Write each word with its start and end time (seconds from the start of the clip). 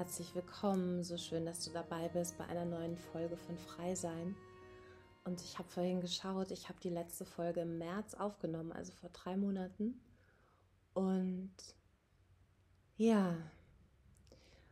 Herzlich 0.00 0.34
willkommen, 0.34 1.02
so 1.02 1.18
schön, 1.18 1.44
dass 1.44 1.62
du 1.62 1.70
dabei 1.72 2.08
bist 2.08 2.38
bei 2.38 2.46
einer 2.46 2.64
neuen 2.64 2.96
Folge 2.96 3.36
von 3.36 3.58
Freisein. 3.58 4.34
Und 5.24 5.42
ich 5.42 5.58
habe 5.58 5.68
vorhin 5.68 6.00
geschaut, 6.00 6.52
ich 6.52 6.70
habe 6.70 6.80
die 6.80 6.88
letzte 6.88 7.26
Folge 7.26 7.60
im 7.60 7.76
März 7.76 8.14
aufgenommen, 8.14 8.72
also 8.72 8.92
vor 8.92 9.10
drei 9.10 9.36
Monaten. 9.36 10.00
Und 10.94 11.52
ja, 12.96 13.36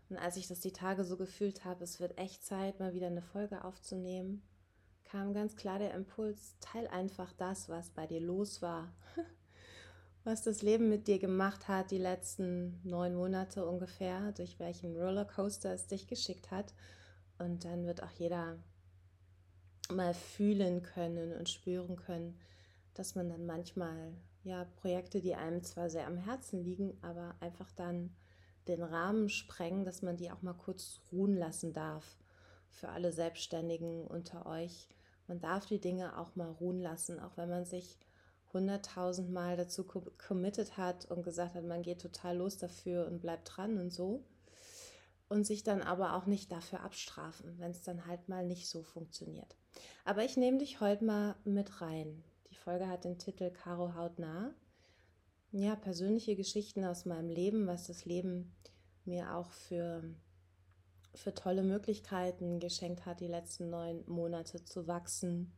und 0.09 0.17
als 0.17 0.39
ich 0.39 0.49
das 0.49 0.61
die 0.61 0.73
Tage 0.73 1.05
so 1.05 1.19
gefühlt 1.19 1.63
habe, 1.67 1.85
es 1.85 2.01
wird 2.01 2.17
echt 2.17 2.43
Zeit, 2.43 2.81
mal 2.81 2.95
wieder 2.95 3.09
eine 3.09 3.21
Folge 3.21 3.65
aufzunehmen, 3.65 4.43
kam 5.05 5.35
ganz 5.35 5.57
klar 5.57 5.79
der 5.79 5.93
Impuls, 5.93 6.57
teil 6.61 6.89
einfach 6.89 7.35
das, 7.35 7.69
was 7.69 7.91
bei 7.91 8.07
dir 8.07 8.23
los 8.23 8.63
war. 8.63 8.95
was 10.29 10.43
das 10.43 10.61
Leben 10.61 10.91
mit 10.91 11.09
dir 11.09 11.19
gemacht 11.19 11.69
hat, 11.69 11.91
die 11.91 11.97
letzten 11.97 12.79
neun 12.85 13.15
Monate 13.15 13.65
ungefähr, 13.65 14.33
durch 14.33 14.59
welchen 14.59 14.95
Rollercoaster 14.95 15.73
es 15.73 15.87
dich 15.87 16.07
geschickt 16.07 16.51
hat. 16.51 16.75
Und 17.39 17.65
dann 17.65 17.87
wird 17.87 18.03
auch 18.03 18.11
jeder 18.11 18.59
mal 19.91 20.13
fühlen 20.13 20.83
können 20.83 21.33
und 21.33 21.49
spüren 21.49 21.97
können, 21.97 22.39
dass 22.93 23.15
man 23.15 23.31
dann 23.31 23.47
manchmal 23.47 24.13
ja 24.43 24.67
Projekte, 24.77 25.23
die 25.23 25.35
einem 25.35 25.63
zwar 25.63 25.89
sehr 25.89 26.07
am 26.07 26.19
Herzen 26.19 26.63
liegen, 26.63 26.99
aber 27.01 27.35
einfach 27.41 27.73
dann 27.73 28.15
den 28.67 28.83
Rahmen 28.83 29.31
sprengen, 29.31 29.87
dass 29.87 30.03
man 30.03 30.19
die 30.19 30.31
auch 30.31 30.43
mal 30.43 30.53
kurz 30.53 31.01
ruhen 31.11 31.39
lassen 31.39 31.73
darf. 31.73 32.19
Für 32.69 32.91
alle 32.91 33.13
Selbstständigen 33.13 34.07
unter 34.07 34.45
euch. 34.45 34.91
Man 35.27 35.41
darf 35.41 35.65
die 35.65 35.81
Dinge 35.81 36.19
auch 36.19 36.37
mal 36.37 36.51
ruhen 36.51 36.81
lassen, 36.81 37.19
auch 37.19 37.39
wenn 37.39 37.49
man 37.49 37.65
sich 37.65 37.99
hunderttausend 38.53 39.31
Mal 39.31 39.57
dazu 39.57 39.85
committed 39.85 40.77
hat 40.77 41.11
und 41.11 41.23
gesagt 41.23 41.55
hat, 41.55 41.65
man 41.65 41.83
geht 41.83 42.01
total 42.01 42.37
los 42.37 42.57
dafür 42.57 43.07
und 43.07 43.21
bleibt 43.21 43.57
dran 43.57 43.79
und 43.79 43.91
so. 43.91 44.25
Und 45.29 45.47
sich 45.47 45.63
dann 45.63 45.83
aber 45.83 46.15
auch 46.15 46.25
nicht 46.25 46.51
dafür 46.51 46.81
abstrafen, 46.81 47.59
wenn 47.59 47.73
es 47.73 47.83
dann 47.83 48.07
halt 48.07 48.29
mal 48.29 48.47
nicht 48.47 48.67
so 48.69 48.83
funktioniert. 48.83 49.57
Aber 50.07 50.25
ich 50.25 50.39
nehme 50.39 50.59
dich 50.59 50.81
heute 50.81 51.05
mal 51.05 51.37
mit 51.45 51.83
rein. 51.83 52.25
Die 52.51 52.57
Folge 52.57 52.89
hat 52.89 53.05
den 53.05 53.19
Titel 53.19 53.51
Caro 53.51 53.95
hautnah. 53.95 54.55
Ja, 55.53 55.77
persönliche 55.77 56.35
Geschichten 56.35 56.85
aus 56.85 57.05
meinem 57.05 57.29
Leben, 57.29 57.67
was 57.67 57.87
das 57.87 58.07
Leben 58.07 58.55
mir 59.05 59.35
auch 59.35 59.51
für, 59.51 60.03
für 61.15 61.35
tolle 61.35 61.63
Möglichkeiten 61.63 62.59
geschenkt 62.59 63.05
hat, 63.05 63.21
die 63.21 63.27
letzten 63.27 63.71
neun 63.71 64.05
Monate 64.07 64.65
zu 64.65 64.87
wachsen, 64.87 65.53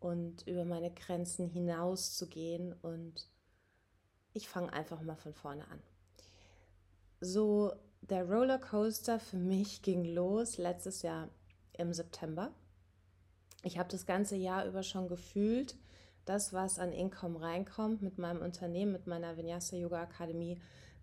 und 0.00 0.46
über 0.46 0.64
meine 0.64 0.90
Grenzen 0.90 1.46
hinaus 1.46 2.16
zu 2.16 2.26
gehen. 2.26 2.72
Und 2.82 3.28
ich 4.32 4.48
fange 4.48 4.72
einfach 4.72 5.02
mal 5.02 5.16
von 5.16 5.34
vorne 5.34 5.66
an. 5.68 5.80
So, 7.20 7.72
der 8.00 8.28
Rollercoaster 8.28 9.20
für 9.20 9.36
mich 9.36 9.82
ging 9.82 10.04
los 10.04 10.58
letztes 10.58 11.02
Jahr 11.02 11.28
im 11.74 11.92
September. 11.92 12.52
Ich 13.62 13.78
habe 13.78 13.90
das 13.90 14.06
ganze 14.06 14.36
Jahr 14.36 14.66
über 14.66 14.82
schon 14.82 15.08
gefühlt, 15.08 15.76
das, 16.24 16.52
was 16.52 16.78
an 16.78 16.92
Income 16.92 17.40
reinkommt 17.40 18.00
mit 18.02 18.16
meinem 18.16 18.40
Unternehmen, 18.40 18.92
mit 18.92 19.06
meiner 19.06 19.36
Vinyasa 19.36 19.76
Yoga 19.76 20.02
Akademie, 20.02 20.60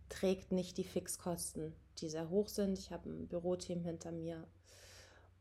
trägt 0.09 0.52
nicht 0.52 0.78
die 0.78 0.84
Fixkosten, 0.84 1.73
die 2.00 2.09
sehr 2.09 2.30
hoch 2.30 2.48
sind. 2.48 2.80
Ich 2.80 2.92
habe 2.92 3.09
ein 3.09 3.28
Büroteam 3.28 3.81
hinter 3.81 4.12
mir 4.12 4.48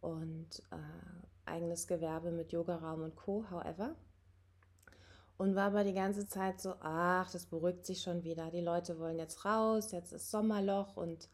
und 0.01 0.63
äh, 0.71 1.49
eigenes 1.51 1.87
Gewerbe 1.87 2.31
mit 2.31 2.53
Yogaraum 2.53 3.03
und 3.03 3.17
Co. 3.17 3.45
However. 3.51 3.95
Und 5.39 5.55
war 5.55 5.67
aber 5.67 5.85
die 5.85 5.93
ganze 5.93 6.27
Zeit 6.27 6.61
so, 6.61 6.75
ach, 6.81 7.31
das 7.31 7.47
beruhigt 7.47 7.85
sich 7.85 8.01
schon 8.01 8.25
wieder. 8.25 8.51
Die 8.51 8.61
Leute 8.61 8.99
wollen 8.99 9.19
jetzt 9.19 9.45
raus, 9.45 9.93
jetzt 9.93 10.13
ist 10.13 10.31
Sommerloch 10.31 10.97
und 10.97 11.29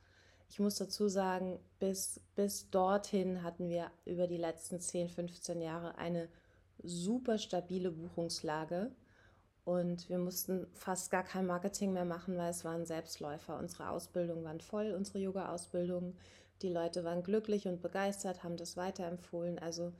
ich 0.48 0.58
muss 0.58 0.76
dazu 0.76 1.08
sagen, 1.08 1.58
bis, 1.78 2.20
bis 2.34 2.68
dorthin 2.68 3.42
hatten 3.42 3.68
wir 3.68 3.90
über 4.04 4.26
die 4.26 4.36
letzten 4.36 4.80
10, 4.80 5.08
15 5.08 5.62
Jahre 5.62 5.96
eine 5.96 6.28
super 6.82 7.38
stabile 7.38 7.90
Buchungslage 7.90 8.90
und 9.64 10.08
wir 10.08 10.18
mussten 10.18 10.66
fast 10.74 11.10
gar 11.10 11.22
kein 11.22 11.46
Marketing 11.46 11.92
mehr 11.92 12.04
machen, 12.04 12.36
weil 12.36 12.50
es 12.50 12.64
waren 12.64 12.84
Selbstläufer. 12.84 13.58
Unsere 13.58 13.90
Ausbildungen 13.90 14.44
waren 14.44 14.60
voll, 14.60 14.92
unsere 14.92 15.20
Yoga-Ausbildungen. 15.20 16.18
Die 16.62 16.68
Leute 16.68 17.02
waren 17.04 17.22
glücklich 17.22 17.66
und 17.66 17.80
begeistert, 17.80 18.44
haben 18.44 18.56
das 18.56 18.76
weiterempfohlen. 18.76 19.58
Also 19.58 19.92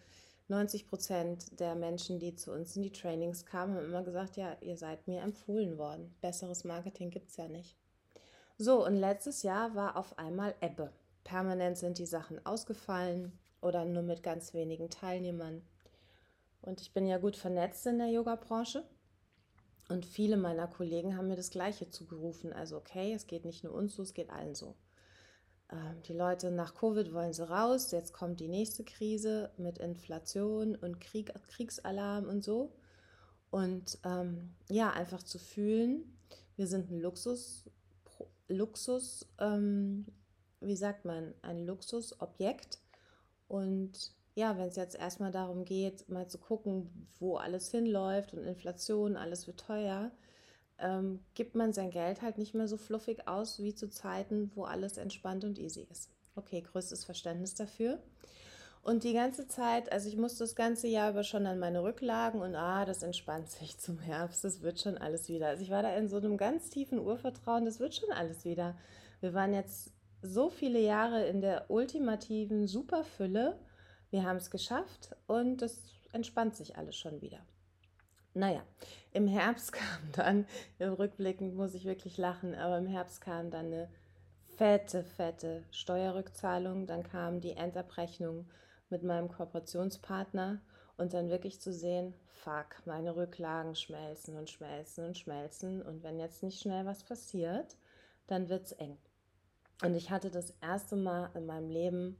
90 0.48 0.86
Prozent 0.86 1.60
der 1.60 1.74
Menschen, 1.74 2.18
die 2.18 2.36
zu 2.36 2.52
uns 2.52 2.76
in 2.76 2.82
die 2.82 2.92
Trainings 2.92 3.46
kamen, 3.46 3.74
haben 3.74 3.86
immer 3.86 4.02
gesagt, 4.02 4.36
ja, 4.36 4.56
ihr 4.60 4.76
seid 4.76 5.08
mir 5.08 5.22
empfohlen 5.22 5.76
worden. 5.76 6.14
Besseres 6.20 6.64
Marketing 6.64 7.10
gibt 7.10 7.30
es 7.30 7.36
ja 7.36 7.48
nicht. 7.48 7.76
So, 8.58 8.86
und 8.86 8.94
letztes 8.94 9.42
Jahr 9.42 9.74
war 9.74 9.96
auf 9.96 10.18
einmal 10.18 10.54
Ebbe. 10.60 10.92
Permanent 11.24 11.78
sind 11.78 11.98
die 11.98 12.06
Sachen 12.06 12.44
ausgefallen 12.44 13.32
oder 13.60 13.84
nur 13.84 14.02
mit 14.02 14.22
ganz 14.22 14.54
wenigen 14.54 14.90
Teilnehmern. 14.90 15.62
Und 16.60 16.80
ich 16.80 16.92
bin 16.92 17.06
ja 17.06 17.18
gut 17.18 17.36
vernetzt 17.36 17.86
in 17.86 17.98
der 17.98 18.08
Yoga-Branche. 18.08 18.84
Und 19.88 20.06
viele 20.06 20.36
meiner 20.36 20.68
Kollegen 20.68 21.16
haben 21.16 21.28
mir 21.28 21.36
das 21.36 21.50
Gleiche 21.50 21.90
zugerufen. 21.90 22.52
Also, 22.52 22.76
okay, 22.76 23.12
es 23.12 23.26
geht 23.26 23.44
nicht 23.44 23.64
nur 23.64 23.74
uns 23.74 23.96
so, 23.96 24.02
es 24.02 24.14
geht 24.14 24.30
allen 24.30 24.54
so. 24.54 24.76
Ähm, 25.72 26.02
die 26.06 26.12
Leute 26.12 26.50
nach 26.50 26.74
Covid 26.74 27.12
wollen 27.12 27.32
sie 27.32 27.48
raus. 27.48 27.90
Jetzt 27.90 28.12
kommt 28.12 28.40
die 28.40 28.48
nächste 28.48 28.84
Krise 28.84 29.50
mit 29.56 29.78
Inflation 29.78 30.76
und 30.76 31.00
Krieg, 31.00 31.32
Kriegsalarm 31.48 32.26
und 32.28 32.44
so. 32.44 32.72
Und 33.50 33.98
ähm, 34.04 34.54
ja, 34.68 34.90
einfach 34.90 35.22
zu 35.22 35.38
fühlen, 35.38 36.16
wir 36.56 36.66
sind 36.66 36.90
ein 36.90 37.00
Luxus, 37.00 37.64
Luxus, 38.48 39.26
ähm, 39.38 40.06
wie 40.60 40.76
sagt 40.76 41.04
man, 41.04 41.34
ein 41.42 41.66
Luxusobjekt. 41.66 42.78
Und 43.48 44.14
ja, 44.34 44.56
wenn 44.56 44.68
es 44.68 44.76
jetzt 44.76 44.96
erstmal 44.96 45.32
darum 45.32 45.64
geht, 45.64 46.08
mal 46.08 46.28
zu 46.28 46.38
gucken, 46.38 47.08
wo 47.18 47.36
alles 47.36 47.70
hinläuft 47.70 48.32
und 48.32 48.44
Inflation, 48.44 49.16
alles 49.16 49.46
wird 49.46 49.60
teuer, 49.60 50.10
ähm, 50.82 51.20
gibt 51.34 51.54
man 51.54 51.72
sein 51.72 51.90
Geld 51.90 52.20
halt 52.20 52.36
nicht 52.36 52.54
mehr 52.54 52.68
so 52.68 52.76
fluffig 52.76 53.26
aus 53.26 53.62
wie 53.62 53.74
zu 53.74 53.88
Zeiten, 53.88 54.50
wo 54.54 54.64
alles 54.64 54.98
entspannt 54.98 55.44
und 55.44 55.58
easy 55.58 55.86
ist. 55.90 56.10
Okay, 56.34 56.62
größtes 56.62 57.04
Verständnis 57.04 57.54
dafür. 57.54 57.98
Und 58.82 59.04
die 59.04 59.12
ganze 59.12 59.46
Zeit, 59.46 59.92
also 59.92 60.08
ich 60.08 60.16
musste 60.16 60.40
das 60.40 60.56
ganze 60.56 60.88
Jahr 60.88 61.10
über 61.10 61.22
schon 61.22 61.46
an 61.46 61.60
meine 61.60 61.84
Rücklagen 61.84 62.40
und 62.40 62.56
ah, 62.56 62.84
das 62.84 63.02
entspannt 63.02 63.48
sich 63.50 63.78
zum 63.78 63.98
Herbst, 64.00 64.44
das 64.44 64.60
wird 64.62 64.80
schon 64.80 64.98
alles 64.98 65.28
wieder. 65.28 65.48
Also 65.48 65.62
ich 65.62 65.70
war 65.70 65.82
da 65.82 65.94
in 65.94 66.08
so 66.08 66.16
einem 66.16 66.36
ganz 66.36 66.68
tiefen 66.68 66.98
Urvertrauen, 66.98 67.64
das 67.64 67.78
wird 67.78 67.94
schon 67.94 68.10
alles 68.10 68.44
wieder. 68.44 68.76
Wir 69.20 69.34
waren 69.34 69.54
jetzt 69.54 69.92
so 70.20 70.50
viele 70.50 70.80
Jahre 70.80 71.26
in 71.26 71.40
der 71.40 71.70
ultimativen 71.70 72.66
Superfülle, 72.66 73.58
wir 74.10 74.24
haben 74.24 74.36
es 74.36 74.50
geschafft 74.50 75.16
und 75.26 75.62
es 75.62 75.80
entspannt 76.12 76.56
sich 76.56 76.76
alles 76.76 76.96
schon 76.96 77.20
wieder. 77.20 77.38
Naja, 78.34 78.62
im 79.12 79.28
Herbst 79.28 79.72
kam 79.72 80.12
dann, 80.12 80.46
rückblickend 80.80 81.54
muss 81.54 81.74
ich 81.74 81.84
wirklich 81.84 82.16
lachen, 82.16 82.54
aber 82.54 82.78
im 82.78 82.86
Herbst 82.86 83.20
kam 83.20 83.50
dann 83.50 83.66
eine 83.66 83.88
fette, 84.56 85.04
fette 85.04 85.64
Steuerrückzahlung. 85.70 86.86
Dann 86.86 87.02
kam 87.02 87.40
die 87.40 87.52
Endabrechnung 87.52 88.46
mit 88.90 89.02
meinem 89.02 89.28
Kooperationspartner 89.28 90.60
und 90.96 91.14
dann 91.14 91.30
wirklich 91.30 91.60
zu 91.60 91.72
sehen, 91.72 92.14
fuck, 92.26 92.84
meine 92.84 93.16
Rücklagen 93.16 93.74
schmelzen 93.74 94.36
und 94.36 94.50
schmelzen 94.50 95.06
und 95.06 95.18
schmelzen. 95.18 95.82
Und 95.82 96.02
wenn 96.02 96.18
jetzt 96.18 96.42
nicht 96.42 96.60
schnell 96.60 96.86
was 96.86 97.02
passiert, 97.04 97.76
dann 98.26 98.48
wird 98.48 98.66
es 98.66 98.72
eng. 98.72 98.98
Und 99.82 99.94
ich 99.94 100.10
hatte 100.10 100.30
das 100.30 100.50
erste 100.60 100.96
Mal 100.96 101.30
in 101.34 101.46
meinem 101.46 101.68
Leben 101.68 102.16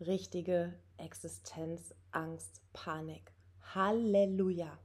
richtige 0.00 0.72
Existenzangst, 0.96 2.62
Panik. 2.72 3.32
Halleluja. 3.74 4.78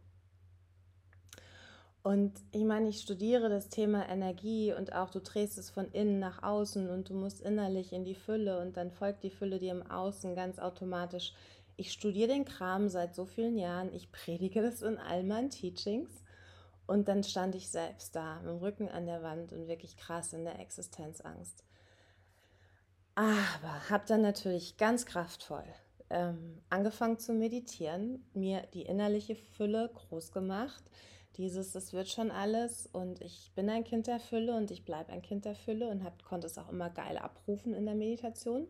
Und 2.07 2.39
ich 2.53 2.63
meine, 2.63 2.87
ich 2.87 3.01
studiere 3.01 3.49
das 3.49 3.67
Thema 3.67 4.07
Energie 4.07 4.71
und 4.71 4.93
auch 4.93 5.09
du 5.09 5.19
drehst 5.19 5.57
es 5.57 5.69
von 5.69 5.91
innen 5.91 6.19
nach 6.19 6.41
außen 6.41 6.89
und 6.89 7.09
du 7.09 7.13
musst 7.13 7.41
innerlich 7.41 7.91
in 7.91 8.05
die 8.05 8.15
Fülle 8.15 8.61
und 8.61 8.77
dann 8.77 8.91
folgt 8.91 9.23
die 9.23 9.29
Fülle 9.29 9.59
dir 9.59 9.73
im 9.73 9.85
Außen 9.91 10.33
ganz 10.33 10.57
automatisch. 10.57 11.33
Ich 11.75 11.91
studiere 11.91 12.29
den 12.29 12.45
Kram 12.45 12.87
seit 12.87 13.13
so 13.13 13.25
vielen 13.25 13.57
Jahren, 13.57 13.93
ich 13.93 14.09
predige 14.09 14.61
das 14.61 14.83
in 14.83 14.97
all 14.97 15.23
meinen 15.23 15.49
Teachings 15.49 16.23
und 16.85 17.09
dann 17.09 17.25
stand 17.25 17.55
ich 17.55 17.67
selbst 17.67 18.15
da 18.15 18.39
mit 18.39 18.51
dem 18.51 18.59
Rücken 18.59 18.87
an 18.87 19.05
der 19.05 19.21
Wand 19.21 19.51
und 19.51 19.67
wirklich 19.67 19.97
krass 19.97 20.31
in 20.31 20.45
der 20.45 20.59
Existenzangst. 20.59 21.65
Aber 23.15 23.89
habe 23.89 24.05
dann 24.07 24.21
natürlich 24.21 24.77
ganz 24.77 25.05
kraftvoll 25.05 25.65
ähm, 26.09 26.61
angefangen 26.69 27.19
zu 27.19 27.33
meditieren, 27.33 28.23
mir 28.33 28.61
die 28.73 28.83
innerliche 28.83 29.35
Fülle 29.35 29.91
groß 29.93 30.31
gemacht, 30.31 30.85
dieses, 31.37 31.71
das 31.71 31.93
wird 31.93 32.07
schon 32.07 32.31
alles 32.31 32.87
und 32.91 33.21
ich 33.21 33.51
bin 33.55 33.69
ein 33.69 33.83
Kind 33.83 34.07
der 34.07 34.19
Fülle 34.19 34.55
und 34.55 34.71
ich 34.71 34.85
bleibe 34.85 35.11
ein 35.11 35.21
Kind 35.21 35.45
der 35.45 35.55
Fülle 35.55 35.89
und 35.89 36.03
hab, 36.03 36.23
konnte 36.23 36.47
es 36.47 36.57
auch 36.57 36.69
immer 36.69 36.89
geil 36.89 37.17
abrufen 37.17 37.73
in 37.73 37.85
der 37.85 37.95
Meditation. 37.95 38.67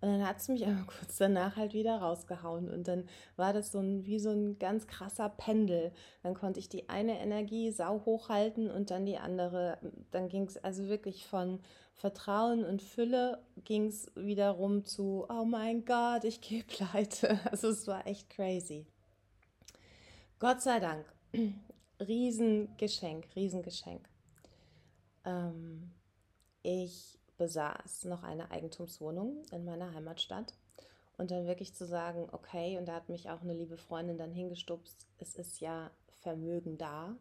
Und 0.00 0.08
dann 0.08 0.26
hat 0.26 0.38
es 0.38 0.48
mich 0.48 0.66
aber 0.66 0.84
kurz 0.86 1.18
danach 1.18 1.56
halt 1.56 1.74
wieder 1.74 1.98
rausgehauen. 1.98 2.70
Und 2.70 2.88
dann 2.88 3.08
war 3.36 3.52
das 3.52 3.72
so 3.72 3.80
ein, 3.80 4.06
wie 4.06 4.18
so 4.18 4.30
ein 4.30 4.58
ganz 4.58 4.86
krasser 4.86 5.28
Pendel. 5.28 5.92
Dann 6.22 6.34
konnte 6.34 6.58
ich 6.58 6.68
die 6.68 6.88
eine 6.88 7.18
Energie 7.20 7.70
sau 7.70 8.04
hochhalten 8.04 8.70
und 8.70 8.90
dann 8.90 9.06
die 9.06 9.18
andere. 9.18 9.78
Dann 10.10 10.28
ging 10.28 10.44
es 10.44 10.56
also 10.56 10.88
wirklich 10.88 11.26
von 11.26 11.60
Vertrauen 11.94 12.64
und 12.64 12.80
Fülle 12.80 13.42
ging 13.64 13.88
es 13.88 14.10
wiederum 14.14 14.86
zu, 14.86 15.26
oh 15.28 15.44
mein 15.44 15.84
Gott, 15.84 16.24
ich 16.24 16.40
gehe 16.40 16.64
pleite. 16.64 17.38
Also 17.50 17.68
es 17.68 17.86
war 17.86 18.06
echt 18.06 18.30
crazy. 18.30 18.86
Gott 20.38 20.62
sei 20.62 20.80
Dank. 20.80 21.04
Riesengeschenk, 22.00 23.28
Riesengeschenk. 23.36 24.08
Ähm, 25.24 25.90
ich 26.62 27.18
besaß 27.38 28.04
noch 28.04 28.22
eine 28.22 28.50
Eigentumswohnung 28.50 29.42
in 29.50 29.64
meiner 29.64 29.94
Heimatstadt. 29.94 30.54
Und 31.16 31.30
dann 31.30 31.46
wirklich 31.46 31.74
zu 31.74 31.84
sagen, 31.84 32.28
okay, 32.32 32.78
und 32.78 32.86
da 32.86 32.94
hat 32.94 33.10
mich 33.10 33.28
auch 33.28 33.42
eine 33.42 33.52
liebe 33.52 33.76
Freundin 33.76 34.16
dann 34.16 34.32
hingestupst, 34.32 35.06
es 35.18 35.36
ist 35.36 35.60
ja 35.60 35.90
Vermögen 36.22 36.78
da. 36.78 37.14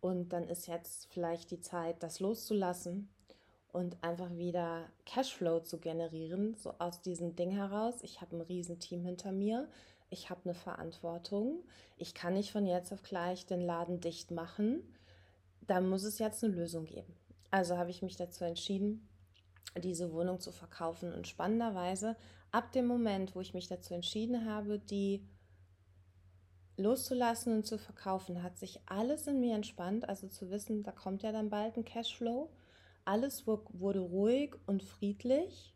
Und 0.00 0.30
dann 0.32 0.46
ist 0.46 0.66
jetzt 0.66 1.06
vielleicht 1.10 1.50
die 1.50 1.60
Zeit, 1.60 2.02
das 2.02 2.20
loszulassen 2.20 3.08
und 3.72 3.96
einfach 4.02 4.30
wieder 4.36 4.86
Cashflow 5.06 5.60
zu 5.60 5.78
generieren, 5.78 6.54
so 6.56 6.74
aus 6.78 7.00
diesem 7.00 7.34
Ding 7.34 7.50
heraus. 7.50 8.02
Ich 8.02 8.20
habe 8.20 8.36
ein 8.36 8.42
Riesenteam 8.42 9.04
hinter 9.04 9.32
mir, 9.32 9.68
ich 10.10 10.30
habe 10.30 10.40
eine 10.44 10.54
Verantwortung, 10.54 11.64
ich 11.96 12.14
kann 12.14 12.34
nicht 12.34 12.52
von 12.52 12.66
jetzt 12.66 12.92
auf 12.92 13.02
gleich 13.02 13.46
den 13.46 13.60
Laden 13.60 14.00
dicht 14.00 14.30
machen. 14.30 14.82
Da 15.66 15.80
muss 15.80 16.04
es 16.04 16.18
jetzt 16.18 16.42
eine 16.42 16.54
Lösung 16.54 16.86
geben. 16.86 17.14
Also 17.50 17.76
habe 17.76 17.90
ich 17.90 18.02
mich 18.02 18.16
dazu 18.16 18.44
entschieden, 18.44 19.08
diese 19.76 20.12
Wohnung 20.12 20.40
zu 20.40 20.52
verkaufen. 20.52 21.12
Und 21.12 21.28
spannenderweise, 21.28 22.16
ab 22.50 22.72
dem 22.72 22.86
Moment, 22.86 23.34
wo 23.34 23.40
ich 23.40 23.54
mich 23.54 23.68
dazu 23.68 23.94
entschieden 23.94 24.46
habe, 24.46 24.78
die 24.78 25.26
loszulassen 26.76 27.54
und 27.54 27.66
zu 27.66 27.76
verkaufen, 27.76 28.42
hat 28.42 28.58
sich 28.58 28.80
alles 28.86 29.26
in 29.26 29.40
mir 29.40 29.54
entspannt. 29.54 30.08
Also 30.08 30.28
zu 30.28 30.50
wissen, 30.50 30.82
da 30.82 30.92
kommt 30.92 31.22
ja 31.22 31.32
dann 31.32 31.50
bald 31.50 31.76
ein 31.76 31.84
Cashflow. 31.84 32.50
Alles 33.04 33.46
wurde 33.46 34.00
ruhig 34.00 34.54
und 34.66 34.82
friedlich. 34.82 35.74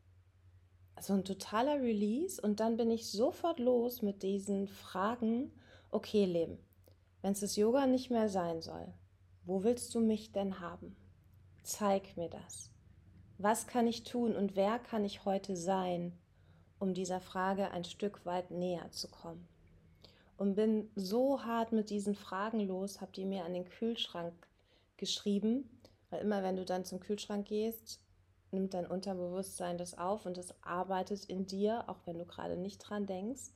Also 0.94 1.15
ein 1.15 1.25
totaler 1.25 1.81
Release. 1.81 2.41
Und 2.41 2.61
dann 2.61 2.77
bin 2.77 2.91
ich 2.91 3.11
sofort 3.11 3.59
los 3.59 4.03
mit 4.03 4.23
diesen 4.23 4.69
Fragen, 4.69 5.53
okay, 5.91 6.25
Leben, 6.25 6.59
wenn 7.23 7.33
es 7.33 7.41
das 7.41 7.56
Yoga 7.56 7.87
nicht 7.87 8.11
mehr 8.11 8.29
sein 8.29 8.62
soll, 8.62 8.93
wo 9.44 9.65
willst 9.65 9.94
du 9.94 10.00
mich 10.00 10.33
denn 10.33 10.61
haben? 10.61 10.97
Zeig 11.62 12.17
mir 12.17 12.29
das 12.29 12.73
was 13.43 13.67
kann 13.67 13.89
ich 13.89 14.05
tun 14.05 14.37
und 14.37 14.55
wer 14.55 14.79
kann 14.79 15.05
ich 15.05 15.25
heute 15.25 15.56
sein, 15.56 16.17
um 16.79 16.94
dieser 16.94 17.21
Frage 17.21 17.73
ein 17.73 17.85
Stück 17.85 18.25
weit 18.25 18.53
näher 18.53 18.89
zu 18.93 19.09
kommen. 19.09 19.49
Und 20.37 20.55
bin 20.55 20.91
so 20.94 21.44
hart 21.44 21.73
mit 21.73 21.91
diesen 21.91 22.15
Fragen 22.15 22.61
los, 22.61 23.00
habe 23.00 23.12
die 23.12 23.25
mir 23.25 23.44
an 23.44 23.53
den 23.53 23.65
Kühlschrank 23.65 24.35
geschrieben, 24.97 25.69
weil 26.11 26.21
immer 26.21 26.43
wenn 26.43 26.56
du 26.56 26.65
dann 26.65 26.85
zum 26.85 27.00
Kühlschrank 27.00 27.49
gehst, 27.49 28.00
nimmt 28.53 28.75
dein 28.75 28.87
Unterbewusstsein 28.87 29.79
das 29.79 29.97
auf 29.97 30.27
und 30.27 30.39
es 30.39 30.55
arbeitet 30.63 31.25
in 31.25 31.47
dir, 31.47 31.85
auch 31.89 32.01
wenn 32.05 32.19
du 32.19 32.25
gerade 32.25 32.57
nicht 32.57 32.79
dran 32.79 33.07
denkst. 33.07 33.51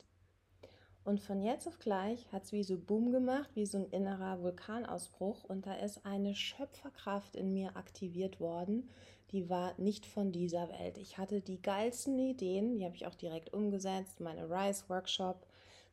Und 1.03 1.21
von 1.21 1.41
jetzt 1.41 1.69
auf 1.69 1.79
gleich 1.79 2.29
hat 2.33 2.43
es 2.43 2.51
wie 2.51 2.63
so 2.63 2.77
Boom 2.77 3.13
gemacht, 3.13 3.49
wie 3.53 3.65
so 3.65 3.77
ein 3.77 3.89
innerer 3.91 4.41
Vulkanausbruch. 4.41 5.45
Und 5.45 5.65
da 5.65 5.73
ist 5.75 6.05
eine 6.05 6.35
Schöpferkraft 6.35 7.35
in 7.37 7.53
mir 7.53 7.77
aktiviert 7.77 8.41
worden, 8.41 8.89
die 9.31 9.49
war 9.49 9.73
nicht 9.77 10.05
von 10.05 10.33
dieser 10.33 10.69
Welt. 10.69 10.97
Ich 10.97 11.17
hatte 11.17 11.39
die 11.39 11.61
geilsten 11.61 12.19
Ideen, 12.19 12.77
die 12.77 12.85
habe 12.85 12.95
ich 12.95 13.07
auch 13.07 13.15
direkt 13.15 13.53
umgesetzt. 13.53 14.19
Meine 14.19 14.49
Rise 14.49 14.83
Workshop 14.89 15.45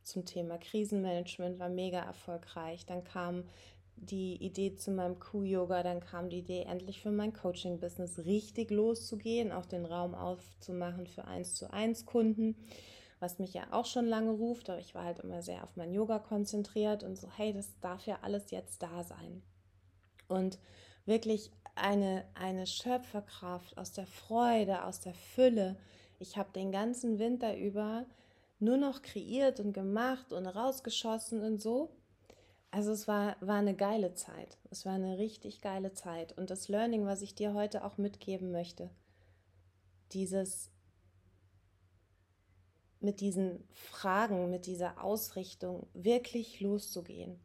zum 0.03 0.25
Thema 0.25 0.59
Krisenmanagement 0.59 1.59
war 1.59 1.69
mega 1.69 2.01
erfolgreich. 2.01 2.85
Dann 2.87 3.05
kam 3.05 3.45
die 3.96 4.37
Idee 4.43 4.75
zu 4.76 4.91
meinem 4.91 5.19
Q-Yoga, 5.19 5.82
dann 5.82 6.00
kam 6.00 6.29
die 6.29 6.38
Idee, 6.38 6.62
endlich 6.62 7.00
für 7.00 7.11
mein 7.11 7.32
Coaching-Business 7.32 8.20
richtig 8.26 8.70
loszugehen, 8.70 9.52
auch 9.52 9.67
den 9.67 9.85
Raum 9.85 10.14
aufzumachen 10.14 11.06
für 11.06 11.25
1 11.25 11.55
zu 11.55 11.73
1 11.73 12.06
Kunden, 12.06 12.56
was 13.20 13.38
mich 13.38 13.55
ja 13.55 13.62
auch 13.70 13.87
schon 13.87 14.06
lange 14.06 14.32
ruft, 14.32 14.69
aber 14.69 14.81
ich 14.81 14.94
war 14.94 15.05
halt 15.05 15.20
immer 15.20 15.43
sehr 15.43 15.64
auf 15.64 15.76
mein 15.76 15.93
Yoga 15.93 16.19
konzentriert 16.19 17.02
und 17.02 17.17
so, 17.17 17.29
hey, 17.37 17.52
das 17.52 17.69
darf 17.81 18.06
ja 18.06 18.19
alles 18.23 18.50
jetzt 18.50 18.82
da 18.82 19.02
sein. 19.05 19.43
Und 20.29 20.58
wirklich 21.06 21.50
eine, 21.75 22.25
eine 22.35 22.67
Schöpferkraft 22.67 23.76
aus 23.79 23.93
der 23.93 24.06
Freude, 24.06 24.85
aus 24.85 25.00
der 25.00 25.14
Fülle. 25.14 25.76
Ich 26.19 26.37
habe 26.37 26.52
den 26.52 26.73
ganzen 26.73 27.19
Winter 27.19 27.56
über 27.56 28.06
nur 28.58 28.76
noch 28.76 29.02
kreiert 29.02 29.61
und 29.61 29.73
gemacht 29.73 30.32
und 30.32 30.46
rausgeschossen 30.46 31.43
und 31.43 31.61
so. 31.61 31.91
Also 32.75 32.91
es 32.91 33.06
war, 33.06 33.37
war 33.41 33.59
eine 33.59 33.76
geile 33.76 34.15
Zeit. 34.15 34.59
Es 34.69 34.85
war 34.85 34.94
eine 34.94 35.17
richtig 35.17 35.61
geile 35.61 35.93
Zeit. 35.93 36.37
Und 36.37 36.50
das 36.50 36.67
Learning, 36.67 37.06
was 37.06 37.23
ich 37.23 37.37
dir 37.37 37.55
heute 37.55 37.85
auch 37.85 37.99
mitgeben 37.99 38.50
möchte, 38.50 38.91
dieses 40.11 40.73
mit 42.99 43.21
diesen 43.21 43.62
Fragen, 43.71 44.50
mit 44.50 44.67
dieser 44.67 45.05
Ausrichtung 45.05 45.87
wirklich 45.93 46.61
loszugehen. 46.61 47.38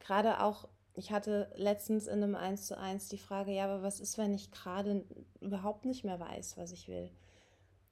Gerade 0.00 0.42
auch 0.42 0.66
ich 0.96 1.12
hatte 1.12 1.52
letztens 1.54 2.08
in 2.08 2.24
einem 2.24 2.34
1 2.34 2.66
zu 2.66 2.76
1 2.76 3.08
die 3.08 3.18
Frage, 3.18 3.52
ja, 3.52 3.66
aber 3.66 3.82
was 3.82 4.00
ist, 4.00 4.18
wenn 4.18 4.34
ich 4.34 4.50
gerade 4.50 5.04
überhaupt 5.40 5.84
nicht 5.84 6.04
mehr 6.04 6.18
weiß, 6.18 6.56
was 6.56 6.72
ich 6.72 6.88
will? 6.88 7.10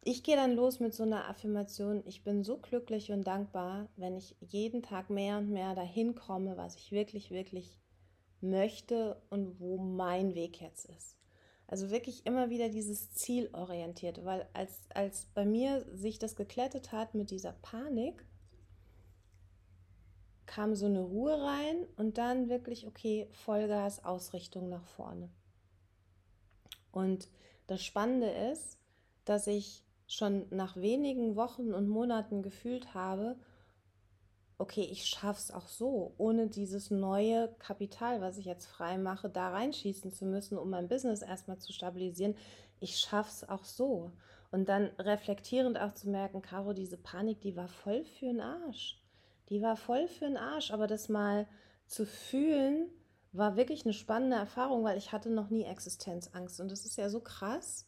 Ich 0.05 0.25
gehe 0.25 0.35
dann 0.35 0.57
los 0.57 0.81
mit 0.81 0.95
so 0.95 1.05
einer 1.05 1.29
Affirmation, 1.29 2.03
ich 2.07 2.25
bin 2.25 2.43
so 2.43 2.59
glücklich 2.59 3.13
und 3.13 3.25
dankbar, 3.25 3.89
wenn 3.97 4.17
ich 4.17 4.35
jeden 4.41 4.83
Tag 4.83 5.11
mehr 5.11 5.39
und 5.39 5.51
mehr 5.51 5.77
dahin 5.77 6.17
komme, 6.17 6.57
was 6.57 6.75
ich 6.75 6.91
wirklich, 6.91 7.31
wirklich 7.31 7.79
möchte 8.41 9.23
und 9.31 9.61
wo 9.61 9.79
mein 9.79 10.35
Weg 10.35 10.61
jetzt 10.61 10.87
ist. 10.87 11.17
Also 11.69 11.91
wirklich 11.91 12.27
immer 12.27 12.51
wieder 12.51 12.69
dieses 12.69 13.13
Ziel 13.13 13.49
orientiert, 13.53 14.25
weil 14.25 14.49
als, 14.55 14.81
als 14.93 15.27
bei 15.35 15.47
mir 15.47 15.87
sich 15.97 16.19
das 16.19 16.35
geklettet 16.35 16.91
hat 16.91 17.15
mit 17.15 17.31
dieser 17.31 17.53
Panik, 17.53 18.27
kam 20.47 20.75
so 20.75 20.87
eine 20.87 21.01
Ruhe 21.01 21.41
rein 21.41 21.87
und 21.97 22.19
dann 22.19 22.49
wirklich, 22.49 22.89
okay, 22.89 23.29
Vollgas, 23.31 24.05
Ausrichtung 24.05 24.69
nach 24.69 24.85
vorne. 24.85 25.31
Und 26.91 27.29
das 27.69 27.85
Spannende 27.85 28.29
ist, 28.29 28.77
dass 29.25 29.47
ich 29.47 29.85
schon 30.13 30.47
nach 30.51 30.77
wenigen 30.77 31.37
Wochen 31.37 31.75
und 31.75 31.89
Monaten 31.89 32.43
gefühlt 32.43 32.95
habe, 32.95 33.37
okay, 34.59 34.83
ich 34.83 35.07
schaffe 35.07 35.41
es 35.41 35.51
auch 35.51 35.67
so, 35.67 36.15
ohne 36.19 36.47
dieses 36.47 36.91
neue 36.91 37.49
Kapital, 37.59 38.21
was 38.21 38.39
ich 38.39 38.45
jetzt 38.45 38.67
frei 38.67 38.99
mache, 38.99 39.29
da 39.29 39.51
reinschießen 39.51 40.13
zu 40.13 40.25
müssen, 40.25 40.59
um 40.59 40.71
mein 40.71 40.89
Business 40.89 41.23
erstmal 41.23 41.59
zu 41.59 41.73
stabilisieren. 41.73 42.37
Ich 42.79 42.99
schaffe 42.99 43.31
es 43.31 43.49
auch 43.49 43.65
so. 43.65 44.13
Und 44.51 44.69
dann 44.69 44.91
reflektierend 44.99 45.81
auch 45.81 45.95
zu 45.95 46.11
merken, 46.11 46.43
Caro, 46.43 46.75
diese 46.75 46.99
Panik, 46.99 47.41
die 47.41 47.57
war 47.57 47.69
voll 47.69 48.05
für 48.05 48.27
den 48.27 48.41
Arsch 48.41 49.03
die 49.53 49.61
war 49.61 49.77
voll 49.77 50.09
für 50.09 50.25
den 50.25 50.39
Arsch, 50.39 50.71
aber 50.71 50.87
das 50.87 51.11
mal 51.11 51.47
zu 51.87 52.07
fühlen, 52.07 52.89
war 53.33 53.57
wirklich 53.57 53.85
eine 53.85 53.93
spannende 53.93 54.37
Erfahrung, 54.37 54.83
weil 54.83 54.97
ich 54.97 55.13
hatte 55.13 55.29
noch 55.29 55.51
nie 55.51 55.65
Existenzangst. 55.65 56.59
Und 56.59 56.71
das 56.71 56.87
ist 56.87 56.97
ja 56.97 57.11
so 57.11 57.21
krass, 57.21 57.87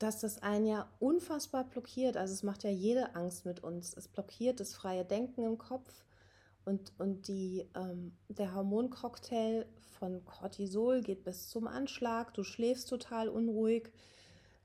dass 0.00 0.18
das 0.18 0.42
einen 0.42 0.66
ja 0.66 0.90
unfassbar 0.98 1.64
blockiert. 1.64 2.16
Also 2.16 2.32
es 2.32 2.42
macht 2.42 2.64
ja 2.64 2.70
jede 2.70 3.14
Angst 3.14 3.44
mit 3.44 3.62
uns. 3.62 3.94
Es 3.94 4.08
blockiert 4.08 4.58
das 4.58 4.74
freie 4.74 5.04
Denken 5.04 5.44
im 5.44 5.58
Kopf 5.58 6.04
und, 6.64 6.92
und 6.98 7.28
die, 7.28 7.68
ähm, 7.74 8.12
der 8.28 8.54
Hormoncocktail 8.54 9.66
von 9.98 10.24
Cortisol 10.24 11.02
geht 11.02 11.22
bis 11.22 11.50
zum 11.50 11.66
Anschlag. 11.66 12.32
Du 12.32 12.44
schläfst 12.44 12.88
total 12.88 13.28
unruhig. 13.28 13.92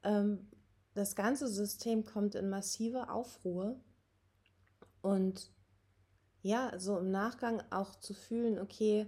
Ähm, 0.04 0.48
das 0.94 1.16
ganze 1.16 1.50
System 1.50 2.06
kommt 2.06 2.36
in 2.36 2.50
massive 2.50 3.10
Aufruhr. 3.10 3.78
Und 5.02 5.52
ja, 6.42 6.72
so 6.80 6.98
im 6.98 7.12
Nachgang 7.12 7.62
auch 7.72 7.96
zu 7.96 8.14
fühlen, 8.14 8.58
okay, 8.58 9.08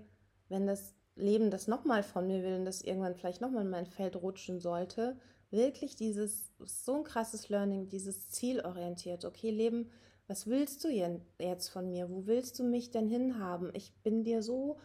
wenn 0.50 0.68
das 0.68 0.94
Leben 1.16 1.52
das 1.52 1.68
nochmal 1.68 2.04
von 2.04 2.28
mir 2.28 2.44
will 2.44 2.56
und 2.56 2.66
das 2.66 2.82
irgendwann 2.82 3.16
vielleicht 3.16 3.40
nochmal 3.40 3.64
in 3.64 3.70
mein 3.70 3.86
Feld 3.86 4.18
rutschen 4.18 4.60
sollte, 4.60 5.18
wirklich 5.51 5.96
dieses, 5.96 6.51
so 6.60 6.96
ein 6.96 7.04
krasses 7.04 7.50
Learning, 7.50 7.89
dieses 7.89 8.30
zielorientiert, 8.30 9.25
okay, 9.25 9.51
Leben, 9.51 9.89
was 10.27 10.48
willst 10.48 10.84
du 10.84 10.89
jetzt 10.89 11.70
von 11.70 11.89
mir? 11.89 12.10
Wo 12.10 12.25
willst 12.25 12.60
du 12.60 12.63
mich 12.63 12.92
denn 12.92 13.08
hinhaben? 13.08 13.72
Ich 13.74 13.94
bin 14.04 14.24
dir 14.24 14.44
so 14.44 14.77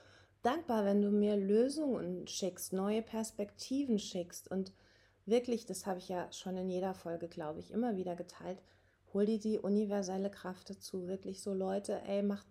dankbar, 0.42 0.84
wenn 0.84 1.02
du 1.02 1.10
mir 1.10 1.36
Lösungen 1.36 2.26
schickst, 2.26 2.72
neue 2.72 3.02
Perspektiven 3.02 3.98
schickst 3.98 4.48
und 4.50 4.72
wirklich, 5.26 5.66
das 5.66 5.86
habe 5.86 5.98
ich 5.98 6.08
ja 6.08 6.30
schon 6.32 6.56
in 6.56 6.68
jeder 6.68 6.94
Folge, 6.94 7.28
glaube 7.28 7.58
ich, 7.58 7.72
immer 7.72 7.96
wieder 7.96 8.14
geteilt, 8.14 8.62
hol 9.12 9.26
dir 9.26 9.38
die 9.38 9.58
universelle 9.58 10.30
Kraft 10.30 10.70
dazu. 10.70 11.06
Wirklich 11.06 11.42
so, 11.42 11.52
Leute, 11.52 12.00
ey, 12.06 12.22
macht, 12.22 12.46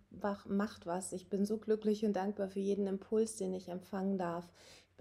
macht 0.45 0.85
was. 0.85 1.11
Ich 1.11 1.29
bin 1.29 1.45
so 1.45 1.57
glücklich 1.57 2.05
und 2.05 2.13
dankbar 2.13 2.49
für 2.49 2.59
jeden 2.59 2.87
Impuls, 2.87 3.35
den 3.35 3.53
ich 3.53 3.69
empfangen 3.69 4.17
darf. 4.17 4.47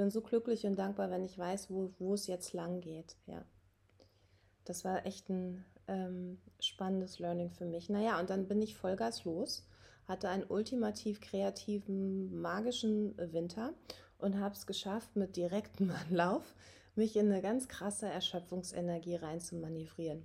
Bin 0.00 0.10
so 0.10 0.22
glücklich 0.22 0.64
und 0.64 0.78
dankbar, 0.78 1.10
wenn 1.10 1.26
ich 1.26 1.36
weiß, 1.36 1.68
wo, 1.68 1.92
wo 1.98 2.14
es 2.14 2.26
jetzt 2.26 2.54
lang 2.54 2.80
geht. 2.80 3.18
Ja. 3.26 3.44
Das 4.64 4.82
war 4.82 5.04
echt 5.04 5.28
ein 5.28 5.62
ähm, 5.88 6.40
spannendes 6.58 7.18
Learning 7.18 7.50
für 7.50 7.66
mich. 7.66 7.90
Naja, 7.90 8.18
und 8.18 8.30
dann 8.30 8.48
bin 8.48 8.62
ich 8.62 8.74
Vollgas 8.74 9.26
los, 9.26 9.68
hatte 10.08 10.30
einen 10.30 10.44
ultimativ 10.44 11.20
kreativen, 11.20 12.40
magischen 12.40 13.14
Winter 13.18 13.74
und 14.16 14.40
habe 14.40 14.54
es 14.54 14.66
geschafft, 14.66 15.16
mit 15.16 15.36
direktem 15.36 15.90
Anlauf 16.08 16.54
mich 16.94 17.14
in 17.14 17.30
eine 17.30 17.42
ganz 17.42 17.68
krasse 17.68 18.08
Erschöpfungsenergie 18.08 19.16
rein 19.16 19.38
zu 19.38 19.56
manövrieren. 19.56 20.24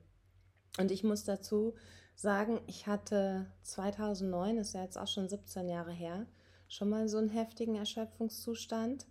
Und 0.79 0.89
ich 0.89 1.03
muss 1.03 1.25
dazu 1.25 1.73
sagen, 2.15 2.61
ich 2.67 2.87
hatte 2.87 3.51
2009, 3.63 4.55
ist 4.55 4.73
ja 4.73 4.83
jetzt 4.83 4.97
auch 4.97 5.09
schon 5.09 5.27
17 5.27 5.67
Jahre 5.67 5.91
her, 5.91 6.27
schon 6.69 6.87
mal 6.87 7.09
so 7.09 7.17
einen 7.17 7.27
heftigen 7.27 7.75
Erschöpfungszustand. 7.75 9.05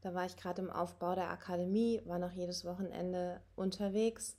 Da 0.00 0.14
war 0.14 0.26
ich 0.26 0.36
gerade 0.36 0.62
im 0.62 0.70
Aufbau 0.70 1.14
der 1.14 1.30
Akademie, 1.30 2.00
war 2.04 2.18
noch 2.18 2.32
jedes 2.32 2.64
Wochenende 2.64 3.40
unterwegs. 3.56 4.36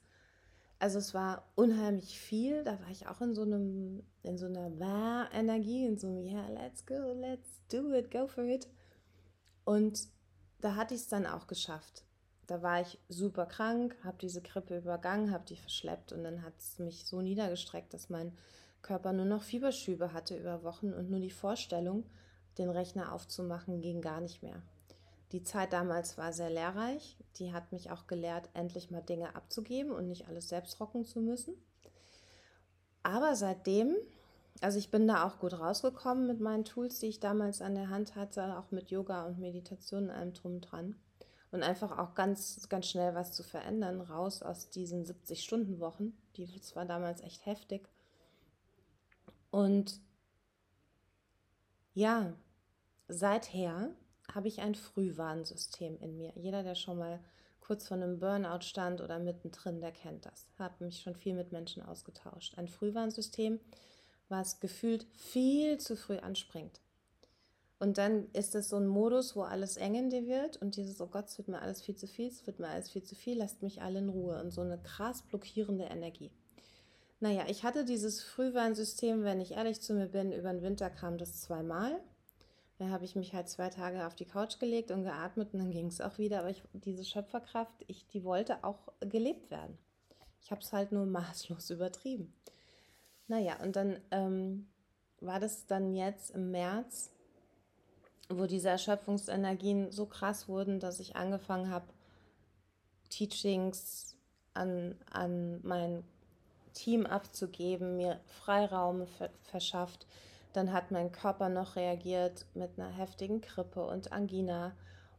Also 0.80 1.00
es 1.00 1.14
war 1.14 1.52
unheimlich 1.56 2.20
viel. 2.20 2.64
Da 2.64 2.80
war 2.80 2.90
ich 2.90 3.08
auch 3.08 3.20
in 3.20 3.36
so 3.36 3.42
einem, 3.42 4.04
in 4.24 4.38
so 4.38 4.46
einer 4.46 5.30
Energie, 5.34 5.86
in 5.86 5.98
so 5.98 6.08
einem 6.08 6.20
Yeah, 6.20 6.48
let's 6.50 6.86
go, 6.86 7.14
let's 7.14 7.62
do 7.70 7.94
it, 7.94 8.10
go 8.10 8.28
for 8.28 8.46
it. 8.46 8.68
Und 9.66 10.08
da 10.62 10.76
hatte 10.76 10.96
ich 10.96 11.02
es 11.02 11.08
dann 11.10 11.26
auch 11.26 11.48
geschafft. 11.48 12.06
Da 12.48 12.64
war 12.64 12.82
ich 12.82 12.98
super 13.10 13.46
krank, 13.46 13.96
habe 14.04 14.18
diese 14.20 14.42
Grippe 14.42 14.78
übergangen, 14.78 15.32
habe 15.32 15.46
die 15.46 15.58
verschleppt 15.58 16.14
und 16.14 16.24
dann 16.24 16.42
hat 16.42 16.54
es 16.58 16.80
mich 16.80 17.06
so 17.06 17.22
niedergestreckt, 17.22 17.94
dass 17.94 18.10
mein 18.10 18.36
Körper 18.82 19.14
nur 19.14 19.26
noch 19.26 19.44
Fieberschübe 19.44 20.14
hatte 20.14 20.36
über 20.38 20.64
Wochen 20.64 20.94
und 20.94 21.12
nur 21.12 21.20
die 21.20 21.30
Vorstellung, 21.30 22.06
den 22.58 22.70
Rechner 22.70 23.14
aufzumachen, 23.14 23.82
ging 23.82 24.02
gar 24.02 24.22
nicht 24.22 24.42
mehr. 24.42 24.64
Die 25.32 25.44
Zeit 25.44 25.74
damals 25.74 26.18
war 26.18 26.34
sehr 26.34 26.50
lehrreich. 26.50 27.18
Die 27.36 27.54
hat 27.54 27.72
mich 27.72 27.92
auch 27.92 28.08
gelehrt, 28.08 28.50
endlich 28.54 28.90
mal 28.90 29.02
Dinge 29.02 29.36
abzugeben 29.36 29.92
und 29.92 30.08
nicht 30.08 30.28
alles 30.28 30.50
selbst 30.50 30.80
rocken 30.80 31.06
zu 31.06 31.20
müssen. 31.22 31.54
Aber 33.04 33.36
seitdem, 33.36 33.96
also 34.62 34.78
ich 34.78 34.92
bin 34.92 35.08
da 35.08 35.26
auch 35.26 35.40
gut 35.40 35.54
rausgekommen 35.54 36.28
mit 36.28 36.40
meinen 36.40 36.66
Tools, 36.66 37.00
die 37.00 37.08
ich 37.08 37.20
damals 37.20 37.62
an 37.62 37.76
der 37.76 37.90
Hand 37.90 38.16
hatte, 38.16 38.58
auch 38.58 38.72
mit 38.72 38.92
Yoga 38.92 39.26
und 39.26 39.40
Meditation 39.40 40.06
und 40.06 40.12
allem 40.12 40.34
drum 40.34 40.62
dran 40.62 40.96
und 41.52 41.64
einfach 41.64 41.98
auch 41.98 42.14
ganz, 42.14 42.68
ganz 42.70 42.88
schnell 42.88 43.16
was 43.16 43.32
zu 43.32 43.44
verändern, 43.44 44.02
raus 44.02 44.44
aus 44.44 44.70
diesen 44.70 45.06
70-Stunden-Wochen. 45.06 46.14
Die 46.36 46.48
war 46.76 46.86
damals 46.86 47.22
echt 47.22 47.46
heftig. 47.46 47.90
Und 49.50 50.00
ja, 51.94 52.34
seither 53.08 53.90
habe 54.34 54.48
ich 54.48 54.62
ein 54.62 54.76
Frühwarnsystem 54.76 55.98
in 56.00 56.18
mir. 56.18 56.32
Jeder, 56.36 56.64
der 56.64 56.76
schon 56.76 56.98
mal 56.98 57.20
kurz 57.60 57.88
vor 57.88 57.98
einem 57.98 58.20
Burnout 58.20 58.62
stand 58.62 59.02
oder 59.02 59.20
mittendrin, 59.20 59.82
der 59.82 59.92
kennt 59.92 60.26
das. 60.26 60.48
Habe 60.58 60.84
mich 60.86 61.02
schon 61.02 61.16
viel 61.16 61.36
mit 61.36 61.52
Menschen 61.52 61.84
ausgetauscht. 61.84 62.58
Ein 62.58 62.68
Frühwarnsystem, 62.68 63.60
was 64.28 64.60
gefühlt 64.60 65.06
viel 65.16 65.78
zu 65.78 65.96
früh 65.96 66.18
anspringt. 66.18 66.82
Und 67.80 67.98
dann 67.98 68.28
ist 68.34 68.56
es 68.56 68.70
so 68.70 68.76
ein 68.76 68.88
Modus, 68.88 69.36
wo 69.36 69.44
alles 69.44 69.78
eng 69.78 69.96
in 69.96 70.10
dir 70.10 70.28
wird 70.28 70.58
und 70.58 70.76
dieses, 70.76 71.00
oh 71.00 71.08
Gott, 71.08 71.28
es 71.28 71.38
wird 71.38 71.48
mir 71.48 71.62
alles 71.62 71.82
viel 71.82 71.96
zu 71.96 72.08
viel, 72.08 72.28
es 72.28 72.46
wird 72.46 72.60
mir 72.60 72.68
alles 72.68 72.90
viel 72.90 73.04
zu 73.04 73.16
viel, 73.16 73.38
lasst 73.38 73.62
mich 73.64 73.82
alle 73.82 74.00
in 74.00 74.10
Ruhe 74.10 74.42
und 74.42 74.52
so 74.52 74.62
eine 74.62 74.78
krass 74.78 75.22
blockierende 75.22 75.86
Energie. 75.86 76.32
Naja, 77.22 77.46
ich 77.48 77.64
hatte 77.64 77.86
dieses 77.86 78.22
Frühwarnsystem, 78.22 79.24
wenn 79.24 79.40
ich 79.40 79.52
ehrlich 79.52 79.82
zu 79.82 79.94
mir 79.94 80.08
bin, 80.08 80.32
über 80.32 80.52
den 80.52 80.62
Winter 80.62 80.90
kam 80.90 81.18
das 81.18 81.42
zweimal. 81.42 82.00
Da 82.80 82.90
habe 82.90 83.06
ich 83.06 83.16
mich 83.16 83.34
halt 83.34 83.48
zwei 83.50 83.70
Tage 83.70 84.08
auf 84.08 84.16
die 84.16 84.26
Couch 84.26 84.60
gelegt 84.60 84.90
und 84.90 85.04
geatmet 85.04 85.54
und 85.54 85.60
dann 85.60 85.72
ging 85.72 85.88
es 85.88 86.02
auch 86.02 86.18
wieder. 86.18 86.40
Aber 86.40 86.50
ich, 86.50 86.64
diese 86.74 87.06
Schöpferkraft, 87.06 87.84
ich, 87.88 88.08
die 88.08 88.24
wollte 88.24 88.64
auch 88.64 88.92
gelebt 89.00 89.52
werden. 89.52 89.78
Ich 90.42 90.50
habe 90.50 90.62
es 90.62 90.74
halt 90.74 90.92
nur 90.92 91.06
maßlos 91.06 91.70
übertrieben. 91.70 92.34
Naja, 93.28 93.62
und 93.62 93.76
dann 93.76 94.00
ähm, 94.10 94.68
war 95.20 95.40
das 95.40 95.68
dann 95.68 95.94
jetzt 95.94 96.32
im 96.32 96.50
März 96.50 97.12
wo 98.30 98.46
diese 98.46 98.70
Erschöpfungsenergien 98.70 99.92
so 99.92 100.06
krass 100.06 100.48
wurden, 100.48 100.80
dass 100.80 101.00
ich 101.00 101.16
angefangen 101.16 101.70
habe, 101.72 101.88
Teachings 103.10 104.16
an, 104.54 104.96
an 105.12 105.60
mein 105.64 106.04
Team 106.74 107.08
abzugeben, 107.08 107.98
mir 107.98 108.20
Freiraum 108.28 109.08
verschafft. 109.42 110.06
Dann 110.54 110.74
hat 110.74 110.92
mein 110.92 111.12
Körper 111.12 111.50
noch 111.50 111.76
reagiert 111.76 112.46
mit 112.54 112.72
einer 112.78 112.90
heftigen 112.90 113.42
Grippe 113.42 113.86
und 113.86 114.12
Angina. 114.12 114.76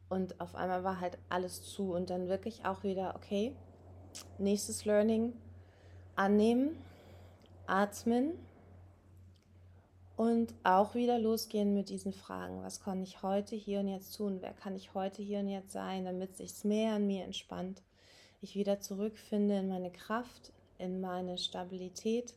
Und 0.08 0.40
auf 0.40 0.54
einmal 0.54 0.82
war 0.82 1.00
halt 1.00 1.18
alles 1.28 1.62
zu. 1.62 1.92
Und 1.92 2.10
dann 2.10 2.28
wirklich 2.28 2.64
auch 2.64 2.82
wieder, 2.82 3.14
okay, 3.16 3.54
nächstes 4.38 4.84
Learning, 4.84 5.32
annehmen, 6.16 6.76
atmen 7.66 8.32
und 10.16 10.52
auch 10.64 10.94
wieder 10.94 11.18
losgehen 11.18 11.72
mit 11.72 11.88
diesen 11.88 12.12
Fragen. 12.12 12.62
Was 12.62 12.82
kann 12.82 13.02
ich 13.02 13.22
heute 13.22 13.56
hier 13.56 13.80
und 13.80 13.88
jetzt 13.88 14.16
tun? 14.16 14.38
Wer 14.40 14.52
kann 14.52 14.76
ich 14.76 14.92
heute 14.92 15.22
hier 15.22 15.38
und 15.38 15.48
jetzt 15.48 15.72
sein, 15.72 16.04
damit 16.04 16.36
sich 16.36 16.64
mehr 16.64 16.94
an 16.94 17.06
mir 17.06 17.24
entspannt? 17.24 17.82
Ich 18.42 18.54
wieder 18.54 18.80
zurückfinde 18.80 19.58
in 19.58 19.68
meine 19.68 19.90
Kraft, 19.90 20.52
in 20.78 21.00
meine 21.00 21.38
Stabilität 21.38 22.34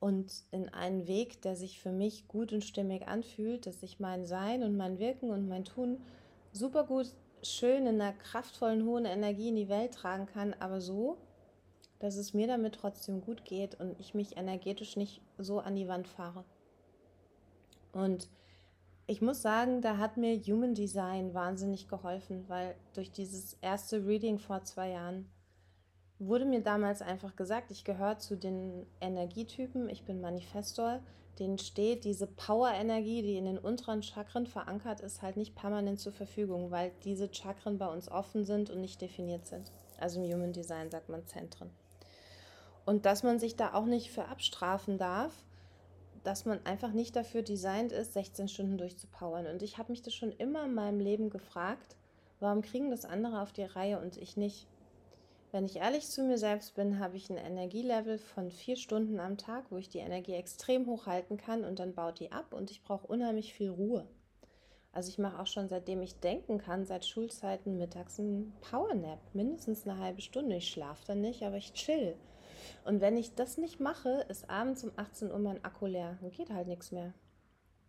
und 0.00 0.44
in 0.50 0.68
einen 0.68 1.06
Weg, 1.06 1.42
der 1.42 1.56
sich 1.56 1.80
für 1.80 1.92
mich 1.92 2.28
gut 2.28 2.52
und 2.52 2.64
stimmig 2.64 3.08
anfühlt, 3.08 3.66
dass 3.66 3.82
ich 3.82 3.98
mein 3.98 4.26
Sein 4.26 4.62
und 4.62 4.76
mein 4.76 4.98
Wirken 4.98 5.30
und 5.30 5.48
mein 5.48 5.64
Tun 5.64 6.00
super 6.52 6.84
gut, 6.84 7.12
schön 7.42 7.86
in 7.86 8.00
einer 8.00 8.12
kraftvollen, 8.12 8.84
hohen 8.84 9.04
Energie 9.04 9.48
in 9.48 9.56
die 9.56 9.68
Welt 9.68 9.94
tragen 9.94 10.26
kann, 10.26 10.54
aber 10.60 10.80
so, 10.80 11.18
dass 11.98 12.16
es 12.16 12.32
mir 12.32 12.46
damit 12.46 12.76
trotzdem 12.76 13.20
gut 13.20 13.44
geht 13.44 13.80
und 13.80 13.98
ich 13.98 14.14
mich 14.14 14.36
energetisch 14.36 14.96
nicht 14.96 15.20
so 15.36 15.58
an 15.58 15.74
die 15.74 15.88
Wand 15.88 16.06
fahre. 16.06 16.44
Und 17.92 18.28
ich 19.06 19.22
muss 19.22 19.42
sagen, 19.42 19.80
da 19.80 19.96
hat 19.96 20.16
mir 20.16 20.38
Human 20.38 20.74
Design 20.74 21.34
wahnsinnig 21.34 21.88
geholfen, 21.88 22.44
weil 22.48 22.76
durch 22.92 23.10
dieses 23.10 23.54
erste 23.62 24.06
Reading 24.06 24.38
vor 24.38 24.62
zwei 24.64 24.90
Jahren 24.90 25.28
wurde 26.18 26.44
mir 26.44 26.62
damals 26.62 27.02
einfach 27.02 27.36
gesagt, 27.36 27.70
ich 27.70 27.84
gehöre 27.84 28.18
zu 28.18 28.36
den 28.36 28.86
Energietypen, 29.00 29.88
ich 29.88 30.04
bin 30.04 30.20
Manifestor, 30.20 31.00
denen 31.38 31.58
steht 31.58 32.04
diese 32.04 32.26
Power-Energie, 32.26 33.22
die 33.22 33.36
in 33.36 33.44
den 33.44 33.58
unteren 33.58 34.02
Chakren 34.02 34.46
verankert 34.46 35.00
ist, 35.00 35.22
halt 35.22 35.36
nicht 35.36 35.54
permanent 35.54 36.00
zur 36.00 36.12
Verfügung, 36.12 36.70
weil 36.70 36.90
diese 37.04 37.32
Chakren 37.32 37.78
bei 37.78 37.86
uns 37.86 38.10
offen 38.10 38.44
sind 38.44 38.70
und 38.70 38.80
nicht 38.80 39.00
definiert 39.00 39.46
sind. 39.46 39.70
Also 39.98 40.20
im 40.20 40.32
Human 40.32 40.52
Design 40.52 40.90
sagt 40.90 41.08
man 41.08 41.26
Zentren. 41.26 41.70
Und 42.84 43.06
dass 43.06 43.22
man 43.22 43.38
sich 43.38 43.54
da 43.54 43.74
auch 43.74 43.84
nicht 43.84 44.10
für 44.10 44.26
abstrafen 44.26 44.98
darf, 44.98 45.32
dass 46.24 46.44
man 46.44 46.64
einfach 46.66 46.92
nicht 46.92 47.14
dafür 47.14 47.42
designt 47.42 47.92
ist, 47.92 48.14
16 48.14 48.48
Stunden 48.48 48.78
durchzupowern. 48.78 49.46
Und 49.46 49.62
ich 49.62 49.78
habe 49.78 49.92
mich 49.92 50.02
das 50.02 50.14
schon 50.14 50.32
immer 50.32 50.64
in 50.64 50.74
meinem 50.74 51.00
Leben 51.00 51.30
gefragt, 51.30 51.96
warum 52.40 52.62
kriegen 52.62 52.90
das 52.90 53.04
andere 53.04 53.42
auf 53.42 53.52
die 53.52 53.64
Reihe 53.64 54.00
und 54.00 54.16
ich 54.16 54.36
nicht? 54.36 54.66
Wenn 55.50 55.64
ich 55.64 55.76
ehrlich 55.76 56.06
zu 56.06 56.22
mir 56.22 56.36
selbst 56.36 56.74
bin, 56.74 56.98
habe 56.98 57.16
ich 57.16 57.30
ein 57.30 57.38
Energielevel 57.38 58.18
von 58.18 58.50
vier 58.50 58.76
Stunden 58.76 59.18
am 59.18 59.38
Tag, 59.38 59.64
wo 59.70 59.78
ich 59.78 59.88
die 59.88 59.98
Energie 59.98 60.34
extrem 60.34 60.86
hoch 60.86 61.06
halten 61.06 61.38
kann 61.38 61.64
und 61.64 61.78
dann 61.78 61.94
baut 61.94 62.20
die 62.20 62.32
ab 62.32 62.52
und 62.52 62.70
ich 62.70 62.82
brauche 62.82 63.06
unheimlich 63.06 63.54
viel 63.54 63.70
Ruhe. 63.70 64.06
Also 64.92 65.08
ich 65.08 65.18
mache 65.18 65.40
auch 65.40 65.46
schon 65.46 65.68
seitdem 65.68 66.02
ich 66.02 66.20
denken 66.20 66.58
kann, 66.58 66.84
seit 66.84 67.06
Schulzeiten 67.06 67.78
mittags 67.78 68.18
einen 68.18 68.52
Powernap, 68.60 69.20
mindestens 69.32 69.86
eine 69.86 69.98
halbe 69.98 70.20
Stunde. 70.20 70.56
Ich 70.56 70.68
schlafe 70.68 71.04
dann 71.06 71.22
nicht, 71.22 71.42
aber 71.42 71.56
ich 71.56 71.72
chill. 71.72 72.16
Und 72.84 73.00
wenn 73.00 73.16
ich 73.16 73.34
das 73.34 73.56
nicht 73.56 73.80
mache, 73.80 74.26
ist 74.28 74.50
abends 74.50 74.84
um 74.84 74.92
18 74.96 75.30
Uhr 75.30 75.38
mein 75.38 75.64
Akku 75.64 75.86
leer. 75.86 76.18
Dann 76.20 76.30
geht 76.30 76.50
halt 76.50 76.68
nichts 76.68 76.92
mehr. 76.92 77.14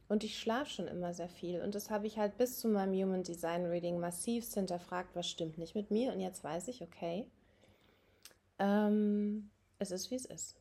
Und 0.07 0.23
ich 0.23 0.39
schlafe 0.39 0.69
schon 0.69 0.87
immer 0.87 1.13
sehr 1.13 1.29
viel. 1.29 1.61
Und 1.61 1.75
das 1.75 1.89
habe 1.89 2.07
ich 2.07 2.17
halt 2.17 2.37
bis 2.37 2.59
zu 2.59 2.67
meinem 2.67 2.93
Human 2.93 3.23
Design 3.23 3.65
Reading 3.65 3.99
massiv 3.99 4.51
hinterfragt, 4.53 5.15
was 5.15 5.27
stimmt 5.27 5.57
nicht 5.57 5.75
mit 5.75 5.91
mir. 5.91 6.13
Und 6.13 6.19
jetzt 6.19 6.43
weiß 6.43 6.67
ich, 6.67 6.81
okay, 6.81 7.27
ähm, 8.59 9.49
es 9.79 9.91
ist, 9.91 10.11
wie 10.11 10.15
es 10.15 10.25
ist. 10.25 10.55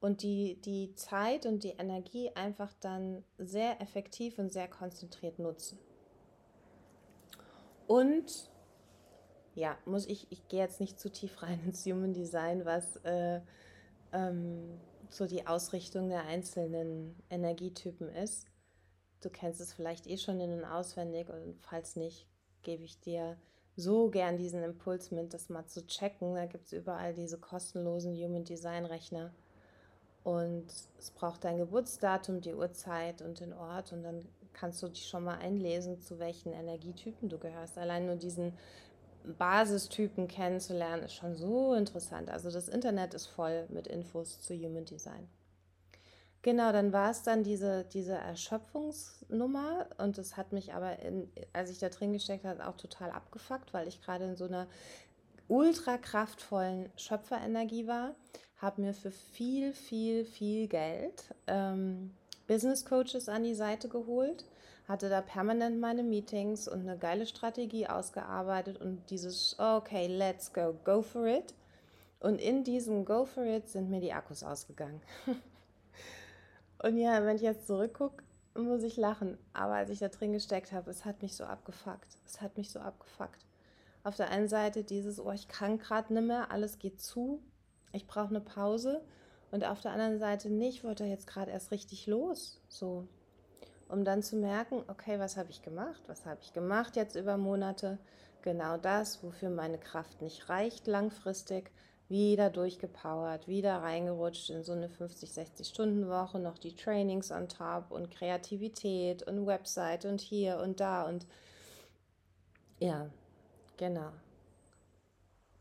Und 0.00 0.22
die, 0.22 0.60
die 0.60 0.94
Zeit 0.94 1.46
und 1.46 1.64
die 1.64 1.70
Energie 1.70 2.30
einfach 2.34 2.72
dann 2.80 3.24
sehr 3.38 3.80
effektiv 3.80 4.38
und 4.38 4.52
sehr 4.52 4.68
konzentriert 4.68 5.38
nutzen. 5.38 5.78
Und 7.86 8.50
ja, 9.54 9.76
muss 9.86 10.06
ich, 10.06 10.30
ich 10.30 10.46
gehe 10.48 10.60
jetzt 10.60 10.80
nicht 10.80 11.00
zu 11.00 11.10
tief 11.10 11.42
rein 11.42 11.60
ins 11.64 11.84
Human 11.86 12.12
Design, 12.12 12.64
was 12.64 12.96
äh, 13.04 13.40
ähm, 14.12 14.78
so 15.10 15.26
die 15.26 15.46
Ausrichtung 15.46 16.08
der 16.08 16.26
einzelnen 16.26 17.16
Energietypen 17.30 18.08
ist. 18.08 18.46
Du 19.22 19.30
kennst 19.30 19.60
es 19.60 19.72
vielleicht 19.72 20.06
eh 20.06 20.18
schon 20.18 20.40
in 20.40 20.52
und 20.52 20.64
auswendig 20.64 21.30
und 21.30 21.58
falls 21.60 21.96
nicht, 21.96 22.28
gebe 22.62 22.84
ich 22.84 23.00
dir 23.00 23.38
so 23.76 24.08
gern 24.08 24.38
diesen 24.38 24.62
Impuls 24.62 25.10
mit, 25.10 25.34
das 25.34 25.48
mal 25.48 25.66
zu 25.66 25.86
checken. 25.86 26.34
Da 26.34 26.46
gibt 26.46 26.66
es 26.66 26.72
überall 26.72 27.14
diese 27.14 27.38
kostenlosen 27.38 28.14
Human 28.14 28.44
Design 28.44 28.86
Rechner. 28.86 29.32
Und 30.24 30.66
es 30.98 31.10
braucht 31.10 31.44
dein 31.44 31.58
Geburtsdatum, 31.58 32.40
die 32.40 32.54
Uhrzeit 32.54 33.22
und 33.22 33.38
den 33.40 33.52
Ort. 33.52 33.92
Und 33.92 34.02
dann 34.02 34.26
kannst 34.52 34.82
du 34.82 34.88
dich 34.88 35.06
schon 35.06 35.24
mal 35.24 35.38
einlesen, 35.38 36.00
zu 36.00 36.18
welchen 36.18 36.52
Energietypen 36.52 37.28
du 37.28 37.38
gehörst. 37.38 37.78
Allein 37.78 38.06
nur 38.06 38.16
diesen 38.16 38.52
Basistypen 39.38 40.28
kennenzulernen, 40.28 41.02
ist 41.02 41.14
schon 41.14 41.36
so 41.36 41.74
interessant. 41.74 42.30
Also 42.30 42.50
das 42.50 42.68
Internet 42.68 43.14
ist 43.14 43.26
voll 43.26 43.66
mit 43.68 43.86
Infos 43.86 44.40
zu 44.40 44.54
Human 44.54 44.84
Design. 44.84 45.28
Genau, 46.46 46.70
dann 46.70 46.92
war 46.92 47.10
es 47.10 47.24
dann 47.24 47.42
diese, 47.42 47.82
diese 47.92 48.12
Erschöpfungsnummer 48.12 49.88
und 49.98 50.16
das 50.16 50.36
hat 50.36 50.52
mich 50.52 50.74
aber, 50.74 51.00
in, 51.00 51.28
als 51.52 51.70
ich 51.70 51.80
da 51.80 51.88
drin 51.88 52.12
gesteckt 52.12 52.44
habe, 52.44 52.68
auch 52.68 52.76
total 52.76 53.10
abgefuckt, 53.10 53.74
weil 53.74 53.88
ich 53.88 54.00
gerade 54.00 54.26
in 54.26 54.36
so 54.36 54.44
einer 54.44 54.68
ultra 55.48 55.98
kraftvollen 55.98 56.88
Schöpferenergie 56.96 57.88
war, 57.88 58.14
habe 58.58 58.80
mir 58.80 58.94
für 58.94 59.10
viel, 59.10 59.72
viel, 59.72 60.24
viel 60.24 60.68
Geld 60.68 61.34
ähm, 61.48 62.14
Business 62.46 62.84
Coaches 62.84 63.28
an 63.28 63.42
die 63.42 63.56
Seite 63.56 63.88
geholt, 63.88 64.44
hatte 64.86 65.08
da 65.08 65.22
permanent 65.22 65.80
meine 65.80 66.04
Meetings 66.04 66.68
und 66.68 66.82
eine 66.82 66.96
geile 66.96 67.26
Strategie 67.26 67.88
ausgearbeitet 67.88 68.80
und 68.80 69.10
dieses, 69.10 69.56
okay, 69.58 70.06
let's 70.06 70.52
go, 70.52 70.78
go 70.84 71.02
for 71.02 71.26
it. 71.26 71.54
Und 72.20 72.40
in 72.40 72.62
diesem 72.62 73.04
Go 73.04 73.24
for 73.24 73.42
it 73.42 73.68
sind 73.68 73.90
mir 73.90 74.00
die 74.00 74.12
Akkus 74.12 74.44
ausgegangen. 74.44 75.00
und 76.82 76.96
ja, 76.96 77.24
wenn 77.24 77.36
ich 77.36 77.42
jetzt 77.42 77.66
zurückgucke, 77.66 78.22
muss 78.54 78.82
ich 78.82 78.96
lachen. 78.96 79.38
Aber 79.52 79.74
als 79.74 79.90
ich 79.90 79.98
da 79.98 80.08
drin 80.08 80.32
gesteckt 80.32 80.72
habe, 80.72 80.90
es 80.90 81.04
hat 81.04 81.22
mich 81.22 81.36
so 81.36 81.44
abgefuckt. 81.44 82.18
Es 82.26 82.40
hat 82.40 82.56
mich 82.56 82.70
so 82.70 82.80
abgefuckt. 82.80 83.44
Auf 84.02 84.16
der 84.16 84.30
einen 84.30 84.48
Seite 84.48 84.84
dieses, 84.84 85.18
oh, 85.18 85.32
ich 85.32 85.48
kann 85.48 85.78
gerade 85.78 86.14
nicht 86.14 86.26
mehr, 86.26 86.50
alles 86.50 86.78
geht 86.78 87.00
zu, 87.00 87.42
ich 87.92 88.06
brauche 88.06 88.28
eine 88.28 88.40
Pause. 88.40 89.02
Und 89.50 89.64
auf 89.64 89.80
der 89.80 89.92
anderen 89.92 90.18
Seite 90.18 90.50
nicht, 90.50 90.84
wollte 90.84 91.04
er 91.04 91.10
jetzt 91.10 91.26
gerade 91.26 91.50
erst 91.50 91.70
richtig 91.70 92.06
los. 92.06 92.60
So, 92.68 93.08
um 93.88 94.04
dann 94.04 94.22
zu 94.22 94.36
merken, 94.36 94.82
okay, 94.88 95.18
was 95.18 95.36
habe 95.36 95.50
ich 95.50 95.62
gemacht? 95.62 96.02
Was 96.06 96.26
habe 96.26 96.40
ich 96.42 96.52
gemacht 96.52 96.96
jetzt 96.96 97.16
über 97.16 97.36
Monate? 97.36 97.98
Genau 98.42 98.76
das, 98.76 99.22
wofür 99.22 99.50
meine 99.50 99.78
Kraft 99.78 100.22
nicht 100.22 100.48
reicht 100.48 100.86
langfristig, 100.86 101.70
wieder 102.08 102.50
durchgepowert, 102.50 103.48
wieder 103.48 103.82
reingerutscht 103.82 104.50
in 104.50 104.62
so 104.62 104.72
eine 104.72 104.88
50, 104.88 105.32
60 105.32 105.66
Stunden 105.66 106.08
Woche, 106.08 106.38
noch 106.38 106.58
die 106.58 106.74
Trainings 106.74 107.32
on 107.32 107.48
top 107.48 107.90
und 107.90 108.10
Kreativität 108.10 109.22
und 109.24 109.46
Website 109.46 110.04
und 110.04 110.20
hier 110.20 110.58
und 110.58 110.80
da 110.80 111.02
und 111.02 111.26
ja, 112.78 113.08
genau. 113.76 114.12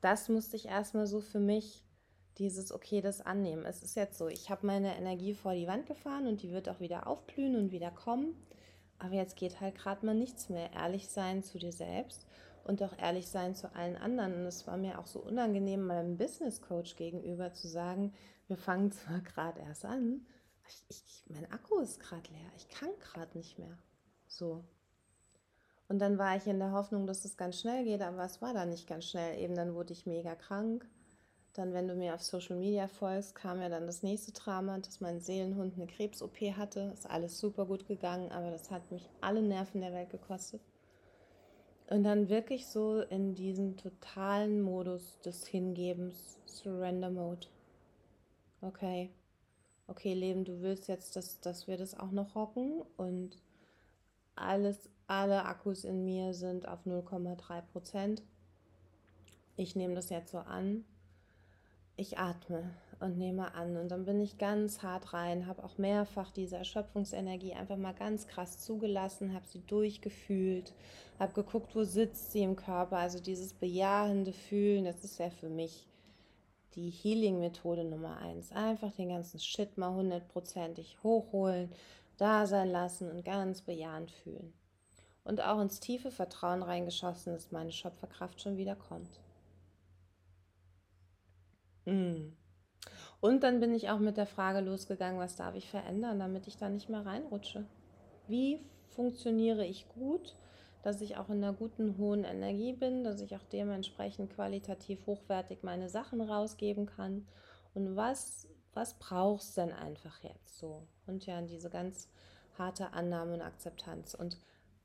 Das 0.02 0.30
musste 0.30 0.56
ich 0.56 0.68
erstmal 0.68 1.08
so 1.08 1.20
für 1.20 1.40
mich 1.40 1.82
dieses, 2.38 2.72
okay, 2.72 3.02
das 3.02 3.22
annehmen. 3.22 3.66
Es 3.66 3.82
ist 3.82 3.96
jetzt 3.96 4.18
so, 4.18 4.28
ich 4.28 4.50
habe 4.50 4.68
meine 4.68 4.96
Energie 4.98 5.34
vor 5.34 5.54
die 5.54 5.68
Wand 5.68 5.88
gefahren 5.88 6.28
und 6.28 6.44
die 6.44 6.52
wird 6.52 6.68
auch 6.70 6.80
wieder 6.80 7.08
aufblühen 7.08 7.56
und 7.56 7.72
wieder 7.72 7.92
kommen. 7.92 8.36
Aber 9.00 9.16
jetzt 9.16 9.36
geht 9.36 9.62
halt 9.62 9.75
gerade 9.75 10.06
mal 10.06 10.16
nichts 10.16 10.50
mehr. 10.50 10.72
Ehrlich 10.74 11.08
sein 11.08 11.44
zu 11.44 11.58
dir 11.58 11.72
selbst 11.72 12.25
und 12.65 12.84
auch 12.84 12.98
ehrlich 12.98 13.27
sein 13.27 13.55
zu 13.55 13.74
allen 13.74 13.95
anderen. 13.95 14.34
Und 14.34 14.45
es 14.45 14.67
war 14.67 14.77
mir 14.77 15.00
auch 15.00 15.07
so 15.07 15.19
unangenehm, 15.19 15.86
meinem 15.86 16.17
Business 16.17 16.62
Coach 16.62 16.95
gegenüber 16.98 17.53
zu 17.53 17.67
sagen, 17.67 18.13
wir 18.48 18.57
fangen 18.57 18.91
zwar 18.91 19.22
gerade 19.22 19.62
erst 19.62 19.86
an, 19.86 20.25
ich, 20.67 20.86
ich, 20.89 21.24
mein 21.29 21.51
Akku 21.51 21.79
ist 21.79 22.00
gerade 22.00 22.29
leer, 22.31 22.51
ich 22.57 22.67
kann 22.69 22.89
gerade 23.00 23.38
nicht 23.38 23.57
mehr. 23.60 23.77
So. 24.27 24.63
Und 25.88 26.00
dann 26.00 26.17
war 26.17 26.36
ich 26.36 26.48
in 26.48 26.60
der 26.60 26.72
Hoffnung, 26.72 27.05
dass 27.05 27.24
es 27.24 27.38
ganz 27.38 27.60
schnell 27.60 27.86
geht, 27.86 28.01
aber 28.01 28.25
es 28.25 28.41
war 28.41 28.53
da 28.53 28.65
nicht 28.65 28.88
ganz 28.88 29.05
schnell. 29.05 29.39
Eben 29.39 29.55
dann 29.55 29.75
wurde 29.75 29.93
ich 29.93 30.07
mega 30.07 30.34
krank 30.36 30.88
dann, 31.57 31.74
wenn 31.74 31.88
du 31.88 31.95
mir 31.95 32.13
auf 32.13 32.22
Social 32.22 32.57
Media 32.57 32.88
folgst, 32.88 33.34
kam 33.34 33.62
ja 33.62 33.69
dann 33.69 33.88
das 33.88 34.03
nächste 34.03 34.34
Drama, 34.34 34.77
dass 34.79 35.00
mein 35.00 35.22
Seelenhund 35.22 35.75
eine 35.75 35.88
Krebs-OP 35.88 36.38
hatte. 36.57 36.91
Ist 36.93 37.10
alles 37.10 37.39
super 37.39 37.65
gut 37.65 37.88
gegangen, 37.88 38.31
aber 38.31 38.51
das 38.51 38.72
hat 38.72 38.91
mich 38.91 39.10
alle 39.22 39.41
Nerven 39.41 39.81
der 39.81 39.93
Welt 39.93 40.10
gekostet. 40.10 40.62
Und 41.89 42.04
dann 42.04 42.30
wirklich 42.30 42.68
so 42.68 43.01
in 43.01 43.36
diesen 43.36 43.77
totalen 43.77 44.62
Modus 44.62 45.20
des 45.22 45.46
Hingebens, 45.46 46.39
Surrender 46.46 47.12
Mode. 47.12 47.48
Okay, 48.62 49.12
okay, 49.88 50.13
Leben, 50.13 50.45
du 50.45 50.62
willst 50.62 50.88
jetzt, 50.88 51.15
dass, 51.15 51.39
dass 51.41 51.67
wir 51.67 51.78
das 51.78 51.98
auch 51.98 52.12
noch 52.12 52.36
rocken 52.36 52.82
und 52.98 53.38
alles, 54.36 54.89
alle 55.08 55.45
Akkus 55.45 55.84
in 55.84 56.04
mir 56.06 56.34
sind 56.34 56.67
auf 56.67 56.86
0,3 56.86 57.62
Prozent. 57.71 58.24
Ich 59.56 59.76
nehme 59.76 59.93
das 59.93 60.10
jetzt 60.10 60.32
so 60.32 60.39
an 60.39 60.84
ich 61.98 62.17
atme 62.17 62.69
und 62.99 63.17
nehme 63.17 63.53
an 63.53 63.77
und 63.77 63.89
dann 63.89 64.05
bin 64.05 64.19
ich 64.21 64.38
ganz 64.38 64.81
hart 64.84 65.13
rein, 65.13 65.47
habe 65.47 65.63
auch 65.63 65.77
mehrfach 65.77 66.31
diese 66.31 66.58
Erschöpfungsenergie 66.58 67.53
einfach 67.53 67.77
mal 67.77 67.93
ganz 67.93 68.27
krass 68.27 68.60
zugelassen, 68.60 69.34
habe 69.34 69.47
sie 69.47 69.62
durchgefühlt, 69.67 70.73
habe 71.19 71.34
geguckt, 71.34 71.75
wo 71.75 71.84
sitzt 71.84 72.31
sie 72.31 72.41
im 72.41 72.55
Körper, 72.55 72.97
also 72.97 73.19
dieses 73.19 73.53
bejahende 73.53 74.34
Fühlen, 74.34 74.86
das 74.86 75.03
ist 75.03 75.19
ja 75.19 75.29
für 75.29 75.49
mich 75.49 75.88
die 76.75 76.89
Healing-Methode 76.89 77.86
Nummer 77.86 78.17
eins. 78.17 78.51
Einfach 78.51 78.91
den 78.91 79.10
ganzen 79.10 79.39
Shit 79.39 79.77
mal 79.77 79.93
hundertprozentig 79.93 80.97
hochholen, 81.03 81.71
da 82.17 82.45
sein 82.47 82.69
lassen 82.69 83.10
und 83.10 83.23
ganz 83.23 83.62
bejahend 83.62 84.12
fühlen. 84.12 84.53
Und 85.23 85.41
auch 85.41 85.60
ins 85.60 85.79
tiefe 85.79 86.12
Vertrauen 86.12 86.62
reingeschossen, 86.62 87.34
dass 87.34 87.51
meine 87.51 87.71
Schöpferkraft 87.71 88.41
schon 88.41 88.58
wieder 88.58 88.75
kommt. 88.75 89.19
Mm. 91.86 92.34
Und 93.26 93.42
dann 93.42 93.60
bin 93.60 93.74
ich 93.74 93.90
auch 93.90 93.98
mit 93.98 94.18
der 94.18 94.28
Frage 94.28 94.60
losgegangen, 94.60 95.20
was 95.20 95.36
darf 95.36 95.56
ich 95.56 95.68
verändern, 95.68 96.20
damit 96.20 96.46
ich 96.46 96.58
da 96.58 96.70
nicht 96.70 96.90
mehr 96.90 97.08
reinrutsche? 97.08 97.66
Wie 98.28 98.60
funktioniere 98.90 99.66
ich 99.66 99.90
gut, 99.90 100.36
dass 100.84 101.02
ich 101.02 101.18
auch 101.18 101.30
in 101.30 101.44
einer 101.44 101.54
guten, 101.54 101.98
hohen 101.98 102.24
Energie 102.24 102.74
bin, 102.74 103.04
dass 103.04 103.22
ich 103.22 103.36
auch 103.36 103.44
dementsprechend 103.52 104.36
qualitativ 104.36 105.08
hochwertig 105.08 105.64
meine 105.64 105.90
Sachen 105.90 106.22
rausgeben 106.22 106.86
kann? 106.86 107.26
Und 107.74 107.96
was, 107.96 108.48
was 108.76 108.94
brauchst 109.00 109.58
denn 109.58 109.74
einfach 109.74 110.22
jetzt 110.22 110.60
so? 110.60 110.84
Und 111.08 111.26
ja, 111.26 111.42
diese 111.42 111.72
ganz 111.72 112.08
harte 112.60 112.94
Annahme 112.94 113.34
und 113.34 113.42
Akzeptanz. 113.42 114.14
Und 114.14 114.38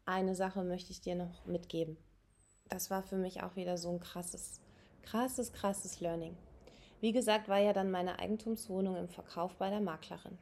eine 0.07 0.35
Sache 0.35 0.65
möchte 0.65 0.93
ich 0.93 1.03
dir 1.03 1.15
noch 1.15 1.45
mitgeben. 1.45 1.99
Das 2.71 2.89
war 2.89 3.03
für 3.03 3.17
mich 3.17 3.43
auch 3.43 3.57
wieder 3.57 3.77
so 3.77 3.91
ein 3.91 4.01
krasses, 4.01 4.63
krasses, 5.03 5.53
krasses 5.53 6.01
Learning. 6.01 6.39
Wie 7.01 7.13
gesagt, 7.13 7.49
war 7.49 7.59
ja 7.59 7.73
dann 7.73 7.91
meine 7.91 8.19
Eigentumswohnung 8.19 8.97
im 8.97 9.09
Verkauf 9.09 9.57
bei 9.57 9.71
der 9.71 9.81
Maklerin. 9.81 10.39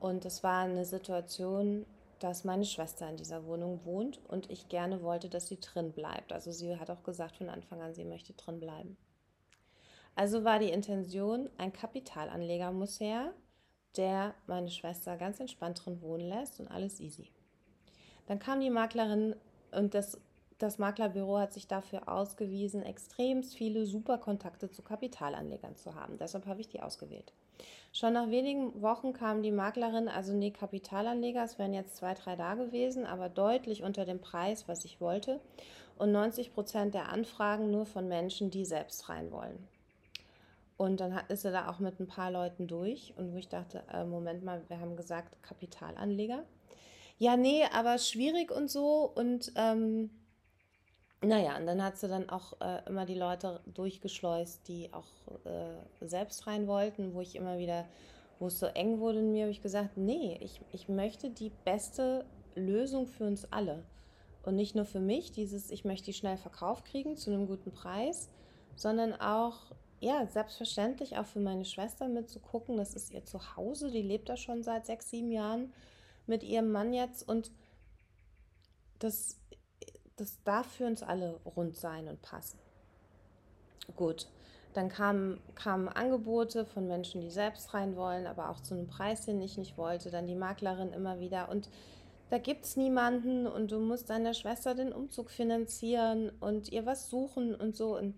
Und 0.00 0.24
es 0.24 0.42
war 0.42 0.62
eine 0.62 0.84
Situation, 0.84 1.86
dass 2.18 2.44
meine 2.44 2.64
Schwester 2.64 3.08
in 3.08 3.16
dieser 3.16 3.46
Wohnung 3.46 3.84
wohnt 3.84 4.20
und 4.26 4.50
ich 4.50 4.68
gerne 4.68 5.02
wollte, 5.02 5.28
dass 5.28 5.46
sie 5.46 5.60
drin 5.60 5.92
bleibt. 5.92 6.32
Also 6.32 6.50
sie 6.50 6.76
hat 6.76 6.90
auch 6.90 7.04
gesagt 7.04 7.36
von 7.36 7.48
Anfang 7.48 7.80
an, 7.80 7.94
sie 7.94 8.04
möchte 8.04 8.32
drin 8.32 8.58
bleiben. 8.58 8.96
Also 10.16 10.42
war 10.42 10.58
die 10.58 10.70
Intention, 10.70 11.48
ein 11.58 11.72
Kapitalanleger 11.72 12.72
muss 12.72 12.98
her, 12.98 13.32
der 13.96 14.34
meine 14.46 14.70
Schwester 14.70 15.16
ganz 15.16 15.38
entspannt 15.38 15.84
drin 15.84 16.02
wohnen 16.02 16.28
lässt 16.28 16.58
und 16.58 16.68
alles 16.68 16.98
easy. 16.98 17.30
Dann 18.26 18.40
kam 18.40 18.60
die 18.60 18.70
Maklerin 18.70 19.36
und 19.70 19.94
das 19.94 20.20
das 20.58 20.78
Maklerbüro 20.78 21.38
hat 21.38 21.52
sich 21.52 21.68
dafür 21.68 22.08
ausgewiesen, 22.08 22.82
extrem 22.82 23.42
viele 23.42 23.86
super 23.86 24.18
Kontakte 24.18 24.70
zu 24.70 24.82
Kapitalanlegern 24.82 25.76
zu 25.76 25.94
haben. 25.94 26.18
Deshalb 26.18 26.46
habe 26.46 26.60
ich 26.60 26.68
die 26.68 26.82
ausgewählt. 26.82 27.32
Schon 27.92 28.12
nach 28.12 28.30
wenigen 28.30 28.82
Wochen 28.82 29.12
kam 29.12 29.42
die 29.42 29.50
Maklerin, 29.50 30.08
also 30.08 30.32
nee, 30.32 30.50
Kapitalanleger, 30.50 31.44
es 31.44 31.58
wären 31.58 31.72
jetzt 31.72 31.96
zwei, 31.96 32.14
drei 32.14 32.36
da 32.36 32.54
gewesen, 32.54 33.06
aber 33.06 33.28
deutlich 33.28 33.82
unter 33.82 34.04
dem 34.04 34.20
Preis, 34.20 34.68
was 34.68 34.84
ich 34.84 35.00
wollte. 35.00 35.40
Und 35.96 36.12
90 36.12 36.54
Prozent 36.54 36.94
der 36.94 37.08
Anfragen 37.08 37.70
nur 37.70 37.86
von 37.86 38.06
Menschen, 38.06 38.50
die 38.50 38.64
selbst 38.64 39.08
rein 39.08 39.32
wollen. 39.32 39.66
Und 40.76 41.00
dann 41.00 41.20
ist 41.28 41.42
sie 41.42 41.50
da 41.50 41.68
auch 41.68 41.80
mit 41.80 41.98
ein 41.98 42.06
paar 42.06 42.30
Leuten 42.30 42.68
durch 42.68 43.12
und 43.16 43.32
wo 43.32 43.36
ich 43.36 43.48
dachte, 43.48 43.82
äh, 43.92 44.04
Moment 44.04 44.44
mal, 44.44 44.62
wir 44.68 44.78
haben 44.78 44.96
gesagt 44.96 45.42
Kapitalanleger. 45.42 46.44
Ja, 47.18 47.36
nee, 47.36 47.64
aber 47.72 47.98
schwierig 47.98 48.52
und 48.52 48.70
so 48.70 49.10
und 49.12 49.50
ähm, 49.56 50.10
naja, 51.20 51.56
und 51.56 51.66
dann 51.66 51.82
hat 51.82 51.98
sie 51.98 52.06
dann 52.06 52.28
auch 52.28 52.60
äh, 52.60 52.80
immer 52.86 53.04
die 53.04 53.16
Leute 53.16 53.60
durchgeschleust, 53.66 54.68
die 54.68 54.92
auch 54.92 55.06
äh, 55.44 56.06
selbst 56.06 56.46
rein 56.46 56.68
wollten, 56.68 57.12
wo 57.12 57.20
ich 57.20 57.34
immer 57.34 57.58
wieder, 57.58 57.86
wo 58.38 58.46
es 58.46 58.60
so 58.60 58.66
eng 58.66 59.00
wurde 59.00 59.18
in 59.18 59.32
mir, 59.32 59.42
habe 59.42 59.50
ich 59.50 59.62
gesagt, 59.62 59.96
nee, 59.96 60.38
ich, 60.40 60.60
ich 60.72 60.88
möchte 60.88 61.30
die 61.30 61.50
beste 61.64 62.24
Lösung 62.54 63.08
für 63.08 63.26
uns 63.26 63.50
alle. 63.52 63.82
Und 64.44 64.54
nicht 64.54 64.76
nur 64.76 64.84
für 64.84 65.00
mich, 65.00 65.32
dieses, 65.32 65.70
ich 65.70 65.84
möchte 65.84 66.06
die 66.06 66.12
schnell 66.12 66.36
verkauft 66.36 66.84
kriegen 66.84 67.16
zu 67.16 67.30
einem 67.30 67.48
guten 67.48 67.72
Preis, 67.72 68.28
sondern 68.76 69.14
auch, 69.14 69.72
ja, 70.00 70.24
selbstverständlich 70.28 71.18
auch 71.18 71.26
für 71.26 71.40
meine 71.40 71.64
Schwester 71.64 72.06
mitzugucken, 72.06 72.76
das 72.76 72.94
ist 72.94 73.10
ihr 73.10 73.24
Zuhause, 73.24 73.90
die 73.90 74.02
lebt 74.02 74.28
da 74.28 74.36
schon 74.36 74.62
seit 74.62 74.86
sechs, 74.86 75.10
sieben 75.10 75.32
Jahren 75.32 75.72
mit 76.28 76.44
ihrem 76.44 76.70
Mann 76.70 76.94
jetzt 76.94 77.28
und 77.28 77.50
das 79.00 79.36
das 80.18 80.42
darf 80.44 80.66
für 80.66 80.86
uns 80.86 81.02
alle 81.02 81.40
rund 81.56 81.76
sein 81.76 82.08
und 82.08 82.20
passen. 82.22 82.58
Gut, 83.96 84.26
dann 84.74 84.88
kamen, 84.88 85.40
kamen 85.54 85.88
Angebote 85.88 86.64
von 86.64 86.86
Menschen, 86.86 87.20
die 87.20 87.30
selbst 87.30 87.72
rein 87.74 87.96
wollen, 87.96 88.26
aber 88.26 88.50
auch 88.50 88.60
zu 88.60 88.74
einem 88.74 88.86
Preis, 88.86 89.24
den 89.24 89.40
ich 89.40 89.56
nicht 89.56 89.78
wollte. 89.78 90.10
Dann 90.10 90.26
die 90.26 90.34
Maklerin 90.34 90.92
immer 90.92 91.20
wieder. 91.20 91.48
Und 91.48 91.68
da 92.30 92.38
gibt 92.38 92.64
es 92.64 92.76
niemanden 92.76 93.46
und 93.46 93.72
du 93.72 93.80
musst 93.80 94.10
deiner 94.10 94.34
Schwester 94.34 94.74
den 94.74 94.92
Umzug 94.92 95.30
finanzieren 95.30 96.30
und 96.40 96.70
ihr 96.70 96.84
was 96.84 97.08
suchen 97.08 97.54
und 97.54 97.76
so. 97.76 97.96
Und 97.96 98.14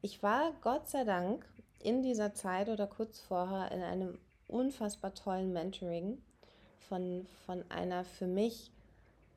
ich 0.00 0.22
war 0.22 0.52
Gott 0.62 0.88
sei 0.88 1.04
Dank 1.04 1.44
in 1.82 2.02
dieser 2.02 2.34
Zeit 2.34 2.68
oder 2.68 2.86
kurz 2.86 3.20
vorher 3.20 3.70
in 3.70 3.82
einem 3.82 4.18
unfassbar 4.48 5.14
tollen 5.14 5.52
Mentoring 5.52 6.18
von, 6.88 7.26
von 7.46 7.64
einer 7.70 8.04
für 8.04 8.26
mich 8.26 8.72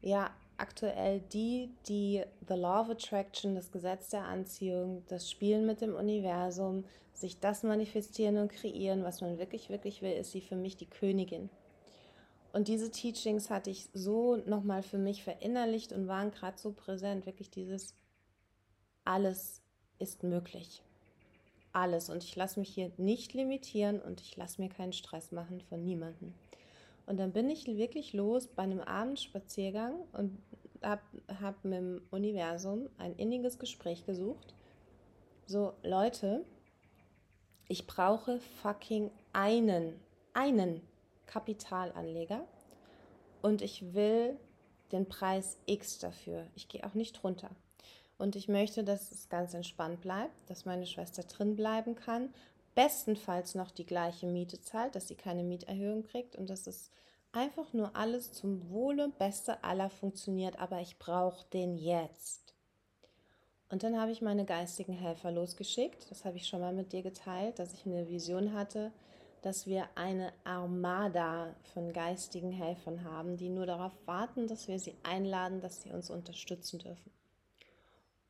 ja 0.02 0.32
aktuell 0.58 1.22
die, 1.32 1.70
die 1.88 2.24
The 2.48 2.56
Law 2.56 2.82
of 2.82 2.90
Attraction, 2.90 3.56
das 3.56 3.72
Gesetz 3.72 4.10
der 4.10 4.24
Anziehung, 4.24 5.04
das 5.08 5.30
Spielen 5.30 5.66
mit 5.66 5.82
dem 5.82 5.96
Universum, 5.96 6.86
sich 7.14 7.40
das 7.40 7.64
manifestieren 7.64 8.38
und 8.38 8.52
kreieren, 8.52 9.04
was 9.04 9.22
man 9.22 9.38
wirklich, 9.38 9.70
wirklich 9.70 10.02
will, 10.02 10.14
ist 10.14 10.32
sie 10.32 10.42
für 10.42 10.56
mich 10.56 10.78
die 10.78 10.90
Königin. 10.90 11.50
Und 12.52 12.68
diese 12.68 12.92
Teachings 12.92 13.50
hatte 13.50 13.70
ich 13.70 13.90
so 13.94 14.36
nochmal 14.36 14.84
für 14.84 15.00
mich 15.00 15.24
verinnerlicht 15.24 15.92
und 15.92 16.08
waren 16.08 16.32
gerade 16.32 16.58
so 16.58 16.72
präsent, 16.72 17.26
wirklich 17.26 17.50
dieses 17.50 17.96
alles 19.06 19.62
ist 20.00 20.24
möglich. 20.24 20.84
Alles. 21.72 22.10
Und 22.10 22.24
ich 22.24 22.36
lasse 22.36 22.60
mich 22.60 22.70
hier 22.70 22.92
nicht 22.98 23.34
limitieren 23.34 24.00
und 24.00 24.22
ich 24.22 24.38
lasse 24.38 24.62
mir 24.62 24.70
keinen 24.70 24.94
Stress 24.94 25.32
machen 25.32 25.62
von 25.62 25.84
niemandem. 25.84 26.34
Und 27.06 27.18
dann 27.18 27.32
bin 27.32 27.50
ich 27.50 27.68
wirklich 27.68 28.14
los 28.14 28.48
bei 28.48 28.64
einem 28.64 28.80
Abendspaziergang 28.80 29.96
und 30.14 30.38
habe 30.82 31.02
hab 31.42 31.64
mit 31.64 31.74
dem 31.74 32.02
Universum 32.12 32.90
ein 32.98 33.16
inniges 33.16 33.60
Gespräch 33.60 34.06
gesucht. 34.06 34.56
So, 35.46 35.74
Leute, 35.84 36.46
ich 37.68 37.88
brauche 37.88 38.40
fucking 38.62 39.12
einen, 39.34 40.00
einen 40.34 40.82
Kapitalanleger 41.26 42.46
und 43.42 43.62
ich 43.62 43.94
will 43.94 44.38
den 44.92 45.08
Preis 45.08 45.58
X 45.66 46.00
dafür. 46.00 46.48
Ich 46.56 46.68
gehe 46.68 46.86
auch 46.86 46.94
nicht 46.94 47.24
runter. 47.24 47.50
Und 48.18 48.36
ich 48.36 48.48
möchte, 48.48 48.84
dass 48.84 49.12
es 49.12 49.28
ganz 49.28 49.54
entspannt 49.54 50.02
bleibt, 50.02 50.50
dass 50.50 50.66
meine 50.66 50.86
Schwester 50.86 51.24
drin 51.24 51.56
bleiben 51.56 51.96
kann, 51.96 52.34
bestenfalls 52.76 53.56
noch 53.56 53.72
die 53.72 53.86
gleiche 53.86 54.28
Miete 54.28 54.62
zahlt, 54.62 54.96
dass 54.96 55.08
sie 55.08 55.16
keine 55.16 55.44
Mieterhöhung 55.44 56.04
kriegt 56.04 56.36
und 56.36 56.50
dass 56.50 56.68
es 56.68 56.92
einfach 57.32 57.74
nur 57.74 57.96
alles 57.96 58.32
zum 58.32 58.70
Wohle, 58.70 59.10
Beste 59.18 59.64
aller 59.64 59.90
funktioniert, 59.90 60.60
aber 60.60 60.80
ich 60.80 60.98
brauche 60.98 61.46
den 61.52 61.78
jetzt. 61.78 62.54
Und 63.70 63.82
dann 63.82 64.00
habe 64.00 64.12
ich 64.12 64.22
meine 64.22 64.46
geistigen 64.46 64.94
Helfer 64.94 65.32
losgeschickt. 65.32 66.06
Das 66.12 66.26
habe 66.26 66.38
ich 66.38 66.48
schon 66.48 66.62
mal 66.62 66.74
mit 66.74 66.94
dir 66.94 67.02
geteilt, 67.02 67.58
dass 67.58 67.74
ich 67.74 67.88
eine 67.88 68.08
Vision 68.08 68.54
hatte, 68.54 68.92
dass 69.42 69.66
wir 69.66 69.90
eine 69.96 70.32
Armada 70.44 71.56
von 71.74 71.92
geistigen 71.92 72.52
Helfern 72.52 73.04
haben, 73.04 73.36
die 73.36 73.50
nur 73.50 73.66
darauf 73.66 73.94
warten, 74.06 74.48
dass 74.48 74.68
wir 74.68 74.78
sie 74.78 74.96
einladen, 75.02 75.60
dass 75.60 75.82
sie 75.82 75.90
uns 75.90 76.12
unterstützen 76.12 76.80
dürfen. 76.80 77.12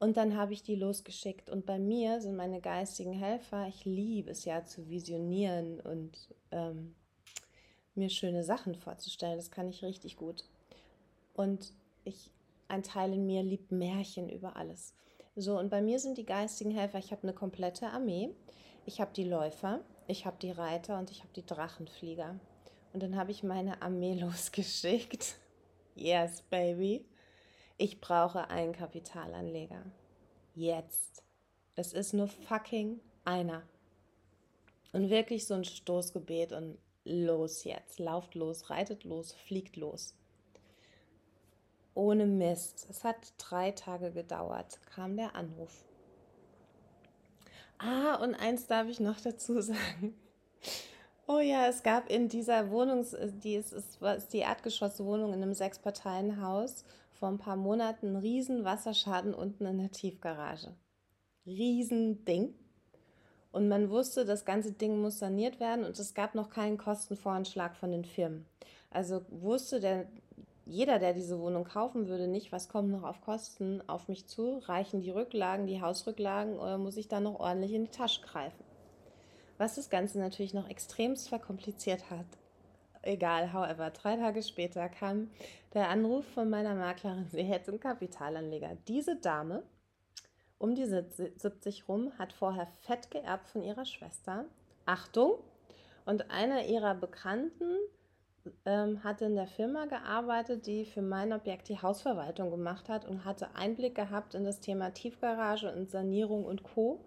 Und 0.04 0.18
dann 0.18 0.36
habe 0.36 0.52
ich 0.52 0.64
die 0.64 0.76
losgeschickt. 0.76 1.50
Und 1.50 1.66
bei 1.66 1.80
mir 1.80 2.20
sind 2.20 2.36
meine 2.36 2.60
geistigen 2.60 3.14
Helfer, 3.14 3.70
ich 3.70 3.86
liebe 3.86 4.32
es 4.32 4.44
ja 4.44 4.66
zu 4.66 4.90
visionieren 4.90 5.80
und 5.80 6.36
ähm, 6.52 6.94
mir 7.96 8.10
schöne 8.10 8.44
Sachen 8.44 8.76
vorzustellen. 8.76 9.38
Das 9.38 9.50
kann 9.50 9.70
ich 9.70 9.82
richtig 9.82 10.18
gut. 10.18 10.44
Und 11.34 11.72
ich, 12.04 12.32
ein 12.68 12.84
Teil 12.84 13.14
in 13.14 13.26
mir 13.26 13.44
liebt 13.44 13.72
Märchen 13.72 14.28
über 14.28 14.58
alles. 14.58 14.94
So, 15.38 15.58
und 15.58 15.70
bei 15.70 15.82
mir 15.82 16.00
sind 16.00 16.18
die 16.18 16.26
geistigen 16.26 16.72
Helfer, 16.72 17.00
ich 17.00 17.14
habe 17.14 17.24
eine 17.24 17.34
komplette 17.34 17.88
Armee. 17.88 18.36
Ich 18.86 19.00
habe 19.00 19.14
die 19.16 19.24
Läufer, 19.24 19.86
ich 20.08 20.26
habe 20.26 20.36
die 20.42 20.52
Reiter 20.52 21.00
und 21.00 21.12
ich 21.12 21.22
habe 21.22 21.32
die 21.34 21.46
Drachenflieger. 21.46 22.38
Und 22.92 23.04
dann 23.04 23.16
habe 23.16 23.32
ich 23.32 23.42
meine 23.42 23.82
Armee 23.82 24.16
losgeschickt. 24.20 25.38
Yes, 25.96 26.42
baby. 26.50 27.06
Ich 27.84 28.00
brauche 28.00 28.50
einen 28.50 28.72
Kapitalanleger. 28.72 29.84
Jetzt. 30.56 31.22
Es 31.76 31.92
ist 31.92 32.14
nur 32.14 32.30
fucking 32.30 33.02
einer. 33.26 33.64
Und 34.94 35.10
wirklich 35.10 35.46
so 35.46 35.54
ein 35.54 35.66
Stoßgebet 35.66 36.54
und 36.54 36.78
los 37.04 37.66
jetzt. 37.66 38.00
Lauft 38.00 38.36
los, 38.36 38.70
reitet 38.70 39.04
los, 39.04 39.34
fliegt 39.34 39.76
los. 39.76 40.16
Ohne 41.94 42.26
Mist. 42.26 42.88
Es 42.90 43.04
hat 43.04 43.34
drei 43.38 43.72
Tage 43.72 44.14
gedauert, 44.14 44.80
kam 44.86 45.18
der 45.18 45.36
Anruf. 45.36 45.84
Ah, 47.80 48.16
und 48.24 48.34
eins 48.34 48.66
darf 48.66 48.88
ich 48.88 49.02
noch 49.02 49.20
dazu 49.20 49.60
sagen. 49.62 50.16
Oh 51.28 51.40
ja, 51.40 51.68
es 51.68 51.84
gab 51.84 52.10
in 52.10 52.30
dieser 52.30 52.72
Wohnung, 52.72 53.06
die 53.44 53.56
ist, 53.56 53.74
ist, 53.74 54.02
ist 54.02 54.32
die 54.32 54.40
Erdgeschosswohnung 54.40 55.34
in 55.34 55.44
einem 55.44 55.54
Sechsparteienhaus 55.54 56.86
vor 57.24 57.30
ein 57.30 57.38
paar 57.38 57.56
Monaten 57.56 58.08
einen 58.08 58.16
riesen 58.18 58.66
Wasserschaden 58.66 59.34
unten 59.34 59.66
in 59.66 59.78
der 59.78 59.92
Tiefgarage. 59.92 60.76
Riesending. 61.46 62.54
Und 63.54 63.70
man 63.70 63.90
wusste, 63.90 64.26
das 64.26 64.44
ganze 64.44 64.74
Ding 64.74 65.02
muss 65.02 65.20
saniert 65.20 65.62
werden 65.62 65.86
und 65.86 65.98
es 65.98 66.16
gab 66.16 66.36
noch 66.36 66.50
keinen 66.50 66.78
Kostenvoranschlag 66.78 67.78
von 67.78 67.94
den 67.94 68.04
Firmen. 68.04 68.46
Also 68.90 69.22
wusste 69.30 69.80
der 69.80 70.06
jeder, 70.66 71.00
der 71.00 71.14
diese 71.14 71.40
Wohnung 71.40 71.64
kaufen 71.64 72.10
würde, 72.10 72.28
nicht, 72.28 72.52
was 72.52 72.68
kommt 72.68 72.90
noch 72.90 73.04
auf 73.04 73.22
Kosten 73.22 73.82
auf 73.88 74.10
mich 74.10 74.28
zu? 74.28 74.58
Reichen 74.58 75.00
die 75.00 75.12
Rücklagen, 75.12 75.66
die 75.66 75.82
Hausrücklagen 75.82 76.60
oder 76.60 76.78
muss 76.78 76.98
ich 76.98 77.08
da 77.08 77.22
noch 77.22 77.40
ordentlich 77.40 77.72
in 77.72 77.86
die 77.86 77.92
Tasche 77.92 78.22
greifen? 78.22 78.66
Was 79.58 79.76
das 79.76 79.90
Ganze 79.90 80.20
natürlich 80.20 80.54
noch 80.54 80.68
extremst 80.68 81.30
verkompliziert 81.30 82.10
hat. 82.10 82.26
Egal, 83.04 83.52
however, 83.54 83.90
drei 83.92 84.16
Tage 84.16 84.42
später 84.42 84.88
kam 84.90 85.30
der 85.74 85.90
Anruf 85.90 86.26
von 86.34 86.50
meiner 86.50 86.74
Maklerin, 86.74 87.28
sie 87.32 87.44
hätte 87.44 87.72
einen 87.72 87.80
Kapitalanleger. 87.80 88.78
Diese 88.88 89.18
Dame 89.18 89.64
um 90.58 90.76
die 90.76 90.86
70 90.86 91.90
rum 91.90 92.14
hat 92.18 92.32
vorher 92.32 92.68
fett 92.82 93.12
geerbt 93.12 93.50
von 93.50 93.62
ihrer 93.62 93.84
Schwester. 93.84 94.46
Achtung! 94.86 95.34
Und 96.06 96.32
einer 96.32 96.66
ihrer 96.66 96.96
Bekannten 96.96 97.76
ähm, 98.66 99.04
hatte 99.04 99.26
in 99.26 99.36
der 99.36 99.48
Firma 99.48 99.86
gearbeitet, 99.86 100.66
die 100.66 100.86
für 100.86 101.02
mein 101.02 101.34
Objekt 101.34 101.68
die 101.68 101.82
Hausverwaltung 101.82 102.50
gemacht 102.50 102.88
hat 102.88 103.06
und 103.06 103.26
hatte 103.26 103.56
Einblick 103.56 103.96
gehabt 103.96 104.36
in 104.36 104.46
das 104.46 104.62
Thema 104.62 104.92
Tiefgarage 104.92 105.74
und 105.74 105.92
Sanierung 105.92 106.46
und 106.46 106.64
Co. 106.64 107.04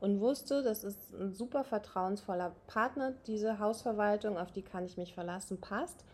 Und 0.00 0.20
wusste, 0.20 0.62
das 0.62 0.84
ist 0.84 1.12
ein 1.12 1.32
super 1.32 1.64
vertrauensvoller 1.64 2.54
Partner, 2.66 3.14
diese 3.26 3.58
Hausverwaltung, 3.58 4.38
auf 4.38 4.52
die 4.52 4.62
kann 4.62 4.84
ich 4.84 4.96
mich 4.96 5.14
verlassen, 5.14 5.60
passt. 5.60 6.04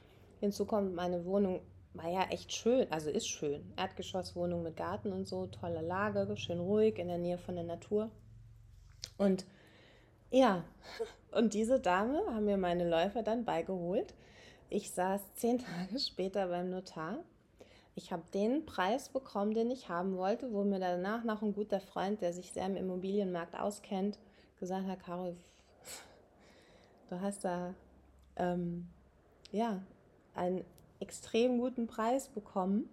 Hinzu 0.41 0.65
kommt, 0.65 0.95
meine 0.95 1.25
Wohnung 1.25 1.61
war 1.93 2.09
ja 2.09 2.23
echt 2.31 2.53
schön, 2.53 2.91
also 2.91 3.11
ist 3.11 3.29
schön. 3.29 3.73
Erdgeschosswohnung 3.77 4.63
mit 4.63 4.77
Garten 4.77 5.13
und 5.13 5.27
so, 5.27 5.47
tolle 5.47 5.83
Lage, 5.83 6.37
schön 6.37 6.61
ruhig 6.61 6.99
in 6.99 7.09
der 7.09 7.19
Nähe 7.19 7.39
von 7.39 7.55
der 7.55 7.65
Natur. 7.65 8.11
Und 9.19 9.45
ja, 10.31 10.65
und 11.31 11.55
diese 11.55 11.79
Dame 11.79 12.23
haben 12.31 12.47
mir 12.47 12.57
meine 12.57 12.89
Läufer 12.89 13.23
dann 13.23 13.45
beigeholt 13.45 14.15
ich 14.75 14.91
saß 14.91 15.35
zehn 15.35 15.59
Tage 15.89 15.99
später 15.99 16.49
beim 16.49 16.71
Notar. 16.71 17.19
Ich 17.95 18.13
habe 18.13 18.23
den 18.33 18.67
Preis 18.67 19.09
bekommen, 19.09 19.55
den 19.55 19.71
ich 19.71 19.89
haben 19.89 20.17
wollte, 20.17 20.53
wo 20.53 20.65
mir 20.65 20.81
danach 20.81 21.25
noch 21.25 21.43
ein 21.43 21.55
guter 21.55 21.81
Freund, 21.81 22.21
der 22.21 22.33
sich 22.33 22.53
sehr 22.53 22.67
im 22.67 22.77
Immobilienmarkt 22.77 23.59
auskennt, 23.59 24.19
gesagt 24.59 24.87
hat, 24.87 25.01
Caro, 25.01 25.37
du 27.09 27.21
hast 27.21 27.45
da 27.45 27.75
ähm, 28.37 28.89
ja 29.53 29.83
einen 30.35 30.65
extrem 30.99 31.59
guten 31.59 31.87
Preis 31.87 32.29
bekommen. 32.29 32.89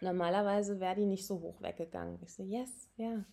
Normalerweise 0.00 0.80
wäre 0.80 0.96
die 0.96 1.06
nicht 1.06 1.26
so 1.26 1.40
hoch 1.40 1.60
weggegangen. 1.60 2.18
Ich 2.22 2.32
so, 2.32 2.42
yes, 2.42 2.88
ja. 2.96 3.24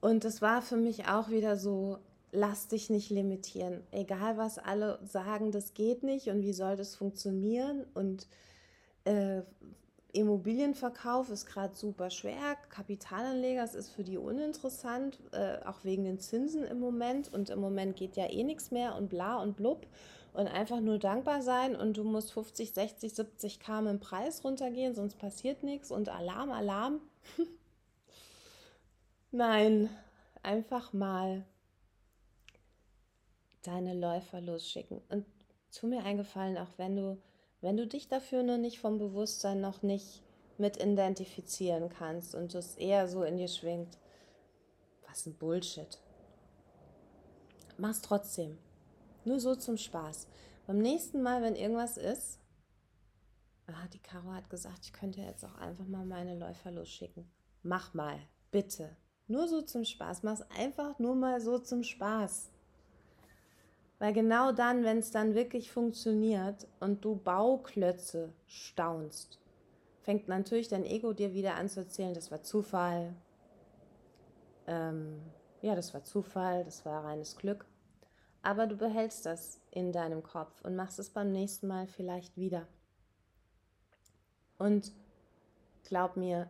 Und 0.00 0.24
es 0.24 0.42
war 0.42 0.62
für 0.62 0.76
mich 0.76 1.08
auch 1.08 1.28
wieder 1.28 1.56
so 1.56 1.98
lass 2.32 2.68
dich 2.68 2.90
nicht 2.90 3.10
limitieren. 3.10 3.82
Egal, 3.90 4.36
was 4.36 4.58
alle 4.58 4.98
sagen, 5.04 5.50
das 5.50 5.74
geht 5.74 6.02
nicht 6.02 6.28
und 6.28 6.42
wie 6.42 6.52
soll 6.52 6.76
das 6.76 6.94
funktionieren. 6.94 7.86
Und 7.94 8.26
äh, 9.08 9.42
Immobilienverkauf 10.12 11.30
ist 11.30 11.46
gerade 11.46 11.74
super 11.74 12.10
schwer. 12.10 12.56
Kapitalanleger, 12.70 13.62
es 13.62 13.74
ist 13.74 13.90
für 13.90 14.04
die 14.04 14.16
uninteressant, 14.16 15.18
äh, 15.32 15.58
auch 15.64 15.84
wegen 15.84 16.04
den 16.04 16.18
Zinsen 16.18 16.64
im 16.64 16.80
Moment. 16.80 17.32
Und 17.32 17.50
im 17.50 17.60
Moment 17.60 17.96
geht 17.96 18.16
ja 18.16 18.26
eh 18.26 18.42
nichts 18.42 18.70
mehr 18.70 18.96
und 18.96 19.08
bla 19.08 19.36
und 19.36 19.56
blub. 19.56 19.86
Und 20.32 20.46
einfach 20.46 20.80
nur 20.80 20.98
dankbar 20.98 21.42
sein 21.42 21.74
und 21.74 21.96
du 21.96 22.04
musst 22.04 22.32
50, 22.32 22.72
60, 22.72 23.14
70 23.14 23.60
K 23.60 23.80
im 23.80 23.98
Preis 23.98 24.44
runtergehen, 24.44 24.94
sonst 24.94 25.18
passiert 25.18 25.62
nichts. 25.62 25.90
Und 25.90 26.08
Alarm, 26.08 26.50
Alarm. 26.50 27.00
Nein, 29.30 29.90
einfach 30.42 30.92
mal 30.92 31.44
deine 33.62 33.94
Läufer 33.94 34.40
losschicken. 34.40 35.00
Und 35.08 35.26
tu 35.72 35.86
mir 35.86 36.04
eingefallen, 36.04 36.56
auch 36.56 36.78
wenn 36.78 36.96
du, 36.96 37.18
wenn 37.60 37.76
du 37.76 37.86
dich 37.86 38.08
dafür 38.08 38.42
nur 38.42 38.58
nicht 38.58 38.78
vom 38.78 38.98
Bewusstsein 38.98 39.60
noch 39.60 39.82
nicht 39.82 40.22
mit 40.58 40.82
identifizieren 40.82 41.88
kannst 41.88 42.34
und 42.34 42.54
es 42.54 42.74
eher 42.76 43.08
so 43.08 43.22
in 43.22 43.36
dir 43.36 43.48
schwingt, 43.48 43.98
was 45.06 45.26
ein 45.26 45.34
Bullshit. 45.34 45.98
Mach's 47.76 48.02
trotzdem. 48.02 48.58
Nur 49.24 49.40
so 49.40 49.54
zum 49.54 49.76
Spaß. 49.76 50.26
Beim 50.66 50.78
nächsten 50.78 51.22
Mal, 51.22 51.42
wenn 51.42 51.54
irgendwas 51.54 51.96
ist, 51.96 52.40
ah, 53.66 53.86
die 53.92 54.00
Caro 54.00 54.32
hat 54.32 54.50
gesagt, 54.50 54.80
ich 54.84 54.92
könnte 54.92 55.20
jetzt 55.20 55.44
auch 55.44 55.54
einfach 55.54 55.86
mal 55.86 56.04
meine 56.04 56.36
Läufer 56.36 56.70
losschicken. 56.70 57.30
Mach 57.62 57.94
mal, 57.94 58.18
bitte. 58.50 58.96
Nur 59.28 59.46
so 59.46 59.62
zum 59.62 59.84
Spaß. 59.84 60.22
Mach's 60.22 60.42
einfach 60.56 60.98
nur 60.98 61.14
mal 61.14 61.40
so 61.40 61.58
zum 61.58 61.82
Spaß. 61.82 62.50
Weil 63.98 64.12
genau 64.12 64.52
dann, 64.52 64.84
wenn 64.84 64.98
es 64.98 65.10
dann 65.10 65.34
wirklich 65.34 65.72
funktioniert 65.72 66.66
und 66.78 67.04
du 67.04 67.16
Bauklötze 67.16 68.32
staunst, 68.46 69.40
fängt 70.02 70.28
natürlich 70.28 70.68
dein 70.68 70.84
Ego 70.84 71.12
dir 71.12 71.34
wieder 71.34 71.56
an 71.56 71.68
zu 71.68 71.80
erzählen, 71.80 72.14
das 72.14 72.30
war 72.30 72.42
Zufall. 72.42 73.14
Ähm, 74.66 75.20
ja, 75.62 75.74
das 75.74 75.92
war 75.94 76.04
Zufall, 76.04 76.64
das 76.64 76.86
war 76.86 77.04
reines 77.04 77.36
Glück. 77.36 77.66
Aber 78.42 78.66
du 78.68 78.76
behältst 78.76 79.26
das 79.26 79.60
in 79.72 79.92
deinem 79.92 80.22
Kopf 80.22 80.64
und 80.64 80.76
machst 80.76 81.00
es 81.00 81.10
beim 81.10 81.32
nächsten 81.32 81.66
Mal 81.66 81.88
vielleicht 81.88 82.36
wieder. 82.36 82.68
Und 84.58 84.92
glaub 85.84 86.16
mir, 86.16 86.48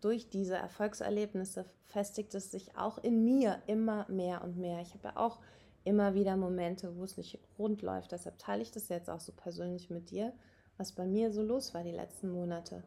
durch 0.00 0.30
diese 0.30 0.56
Erfolgserlebnisse 0.56 1.64
festigt 1.86 2.34
es 2.34 2.50
sich 2.52 2.76
auch 2.76 2.98
in 2.98 3.24
mir 3.24 3.60
immer 3.66 4.06
mehr 4.08 4.44
und 4.44 4.56
mehr. 4.56 4.80
Ich 4.80 4.94
habe 4.94 5.08
ja 5.08 5.16
auch 5.16 5.40
immer 5.86 6.14
wieder 6.14 6.36
Momente, 6.36 6.96
wo 6.96 7.04
es 7.04 7.16
nicht 7.16 7.38
rund 7.58 7.80
läuft. 7.80 8.12
Deshalb 8.12 8.38
teile 8.38 8.62
ich 8.62 8.72
das 8.72 8.88
jetzt 8.88 9.08
auch 9.08 9.20
so 9.20 9.32
persönlich 9.32 9.88
mit 9.88 10.10
dir, 10.10 10.32
was 10.76 10.92
bei 10.92 11.06
mir 11.06 11.32
so 11.32 11.42
los 11.42 11.74
war 11.74 11.84
die 11.84 11.92
letzten 11.92 12.30
Monate. 12.30 12.82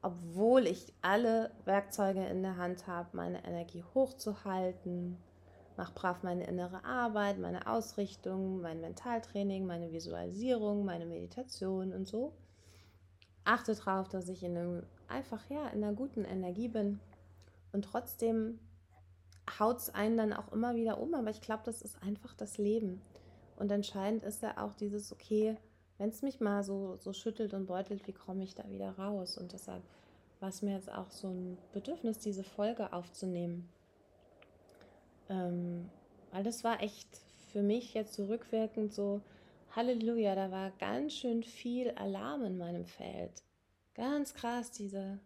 Obwohl 0.00 0.66
ich 0.66 0.92
alle 1.02 1.50
Werkzeuge 1.66 2.24
in 2.24 2.42
der 2.42 2.56
Hand 2.56 2.86
habe, 2.86 3.10
meine 3.12 3.44
Energie 3.44 3.84
hochzuhalten, 3.94 5.18
mache 5.76 5.92
brav 5.94 6.22
meine 6.22 6.46
innere 6.46 6.84
Arbeit, 6.84 7.38
meine 7.38 7.66
Ausrichtung, 7.66 8.62
mein 8.62 8.80
Mentaltraining, 8.80 9.66
meine 9.66 9.92
Visualisierung, 9.92 10.84
meine 10.84 11.06
Meditation 11.06 11.92
und 11.92 12.08
so. 12.08 12.32
Achte 13.44 13.74
darauf, 13.74 14.08
dass 14.08 14.28
ich 14.28 14.42
in 14.42 14.56
einem, 14.56 14.82
einfach 15.06 15.48
ja, 15.50 15.68
in 15.68 15.84
einer 15.84 15.92
guten 15.92 16.24
Energie 16.24 16.68
bin. 16.68 16.98
Und 17.72 17.84
trotzdem 17.84 18.58
haut 19.58 19.78
es 19.78 19.94
einen 19.94 20.16
dann 20.16 20.32
auch 20.32 20.52
immer 20.52 20.74
wieder 20.74 20.98
um. 20.98 21.14
Aber 21.14 21.30
ich 21.30 21.40
glaube, 21.40 21.62
das 21.64 21.82
ist 21.82 22.02
einfach 22.02 22.34
das 22.34 22.58
Leben. 22.58 23.00
Und 23.56 23.70
entscheidend 23.70 24.22
ist 24.24 24.42
ja 24.42 24.58
auch 24.58 24.74
dieses, 24.74 25.12
okay, 25.12 25.56
wenn 25.98 26.08
es 26.08 26.22
mich 26.22 26.40
mal 26.40 26.64
so, 26.64 26.96
so 26.96 27.12
schüttelt 27.12 27.54
und 27.54 27.66
beutelt, 27.66 28.06
wie 28.06 28.12
komme 28.12 28.44
ich 28.44 28.54
da 28.54 28.68
wieder 28.68 28.90
raus? 28.98 29.38
Und 29.38 29.52
deshalb 29.52 29.82
war 30.40 30.48
es 30.48 30.62
mir 30.62 30.74
jetzt 30.74 30.90
auch 30.90 31.10
so 31.10 31.28
ein 31.28 31.58
Bedürfnis, 31.72 32.18
diese 32.18 32.42
Folge 32.42 32.92
aufzunehmen. 32.92 33.68
Ähm, 35.28 35.88
weil 36.32 36.42
das 36.42 36.64
war 36.64 36.82
echt 36.82 37.08
für 37.52 37.62
mich 37.62 37.94
jetzt 37.94 38.14
zurückwirkend 38.14 38.92
so, 38.92 39.20
Halleluja, 39.76 40.34
da 40.34 40.50
war 40.50 40.70
ganz 40.72 41.14
schön 41.14 41.42
viel 41.42 41.92
Alarm 41.92 42.44
in 42.44 42.58
meinem 42.58 42.84
Feld. 42.84 43.42
Ganz 43.94 44.34
krass, 44.34 44.70
diese 44.70 45.20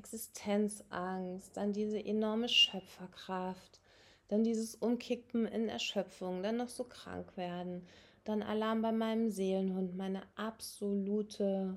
Existenzangst, 0.00 1.54
dann 1.56 1.72
diese 1.74 2.02
enorme 2.02 2.48
Schöpferkraft, 2.48 3.80
dann 4.28 4.44
dieses 4.44 4.74
Umkippen 4.76 5.46
in 5.46 5.68
Erschöpfung, 5.68 6.42
dann 6.42 6.56
noch 6.56 6.70
so 6.70 6.84
krank 6.84 7.36
werden, 7.36 7.86
dann 8.24 8.42
Alarm 8.42 8.80
bei 8.80 8.92
meinem 8.92 9.30
Seelenhund, 9.30 9.96
meine 9.96 10.22
absolute 10.36 11.76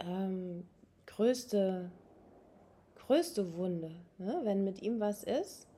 ähm, 0.00 0.66
größte, 1.06 1.92
größte 2.96 3.54
Wunde. 3.54 3.94
Ne? 4.18 4.40
Wenn 4.42 4.64
mit 4.64 4.82
ihm 4.82 4.98
was 4.98 5.22
ist, 5.22 5.68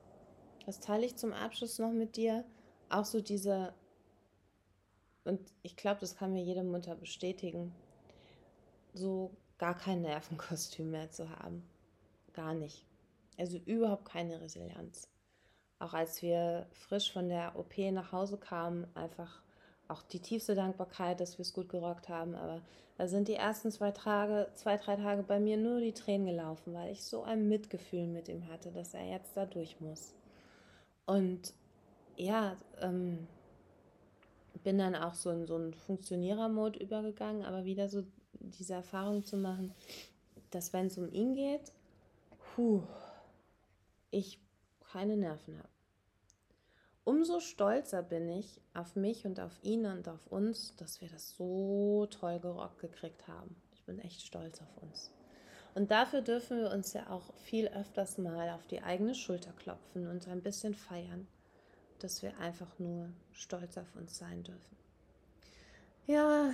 das 0.65 0.79
teile 0.79 1.05
ich 1.05 1.15
zum 1.15 1.31
Abschluss 1.31 1.77
noch 1.77 1.91
mit 1.91 2.17
dir, 2.17 2.43
auch 2.89 3.05
so 3.05 3.21
diese, 3.21 3.71
und 5.25 5.39
ich 5.61 5.75
glaube, 5.75 5.99
das 5.99 6.15
kann 6.15 6.33
mir 6.33 6.43
jede 6.43 6.63
Mutter 6.63 6.95
bestätigen, 6.95 7.71
so 8.95 9.29
gar 9.57 9.77
kein 9.77 10.01
Nervenkostüm 10.01 10.91
mehr 10.91 11.09
zu 11.11 11.29
haben. 11.29 11.63
Gar 12.33 12.53
nicht. 12.53 12.85
Also 13.37 13.57
überhaupt 13.57 14.05
keine 14.05 14.41
Resilienz. 14.41 15.07
Auch 15.79 15.93
als 15.93 16.21
wir 16.21 16.67
frisch 16.71 17.11
von 17.11 17.29
der 17.29 17.57
OP 17.57 17.77
nach 17.91 18.11
Hause 18.11 18.37
kamen, 18.37 18.87
einfach 18.95 19.41
auch 19.87 20.01
die 20.03 20.19
tiefste 20.19 20.55
Dankbarkeit, 20.55 21.19
dass 21.19 21.37
wir 21.37 21.43
es 21.43 21.53
gut 21.53 21.69
gerockt 21.69 22.09
haben. 22.09 22.35
Aber 22.35 22.61
da 22.97 23.07
sind 23.07 23.27
die 23.27 23.35
ersten 23.35 23.71
zwei 23.71 23.91
Tage, 23.91 24.47
zwei, 24.53 24.77
drei 24.77 24.95
Tage 24.95 25.23
bei 25.23 25.39
mir 25.39 25.57
nur 25.57 25.79
die 25.79 25.93
Tränen 25.93 26.25
gelaufen, 26.25 26.73
weil 26.73 26.91
ich 26.91 27.03
so 27.03 27.23
ein 27.23 27.47
Mitgefühl 27.47 28.07
mit 28.07 28.29
ihm 28.29 28.47
hatte, 28.49 28.71
dass 28.71 28.93
er 28.93 29.05
jetzt 29.05 29.35
da 29.35 29.45
durch 29.45 29.79
muss. 29.81 30.13
Und 31.05 31.53
ja, 32.15 32.55
ähm, 32.81 33.27
bin 34.63 34.77
dann 34.77 34.95
auch 34.95 35.13
so 35.13 35.29
in 35.29 35.45
so 35.45 35.55
einen 35.55 35.73
Funktionierer-Mode 35.73 36.79
übergegangen, 36.79 37.45
aber 37.45 37.65
wieder 37.65 37.87
so 37.89 38.03
diese 38.51 38.73
Erfahrung 38.73 39.25
zu 39.25 39.37
machen, 39.37 39.73
dass 40.51 40.73
wenn 40.73 40.87
es 40.87 40.97
um 40.97 41.11
ihn 41.11 41.33
geht, 41.33 41.71
puh, 42.55 42.83
ich 44.11 44.39
keine 44.91 45.17
Nerven 45.17 45.57
habe. 45.57 45.69
Umso 47.03 47.39
stolzer 47.39 48.01
bin 48.01 48.29
ich 48.29 48.61
auf 48.73 48.95
mich 48.95 49.25
und 49.25 49.39
auf 49.39 49.51
ihn 49.61 49.85
und 49.85 50.07
auf 50.09 50.25
uns, 50.27 50.75
dass 50.77 51.01
wir 51.01 51.09
das 51.09 51.29
so 51.29 52.07
toll 52.09 52.39
gerockt 52.39 52.79
gekriegt 52.79 53.27
haben. 53.27 53.55
Ich 53.73 53.83
bin 53.83 53.99
echt 53.99 54.21
stolz 54.21 54.59
auf 54.61 54.81
uns. 54.81 55.11
Und 55.75 55.91
dafür 55.91 56.21
dürfen 56.21 56.57
wir 56.61 56.71
uns 56.71 56.93
ja 56.93 57.09
auch 57.09 57.33
viel 57.35 57.67
öfters 57.67 58.17
mal 58.17 58.49
auf 58.49 58.65
die 58.67 58.81
eigene 58.81 59.13
Schulter 59.13 59.51
klopfen 59.51 60.07
und 60.07 60.27
ein 60.27 60.41
bisschen 60.41 60.73
feiern, 60.73 61.27
dass 61.99 62.23
wir 62.23 62.37
einfach 62.39 62.79
nur 62.79 63.09
stolz 63.33 63.77
auf 63.77 63.95
uns 63.95 64.17
sein 64.17 64.41
dürfen. 64.43 64.77
Ja, 66.07 66.51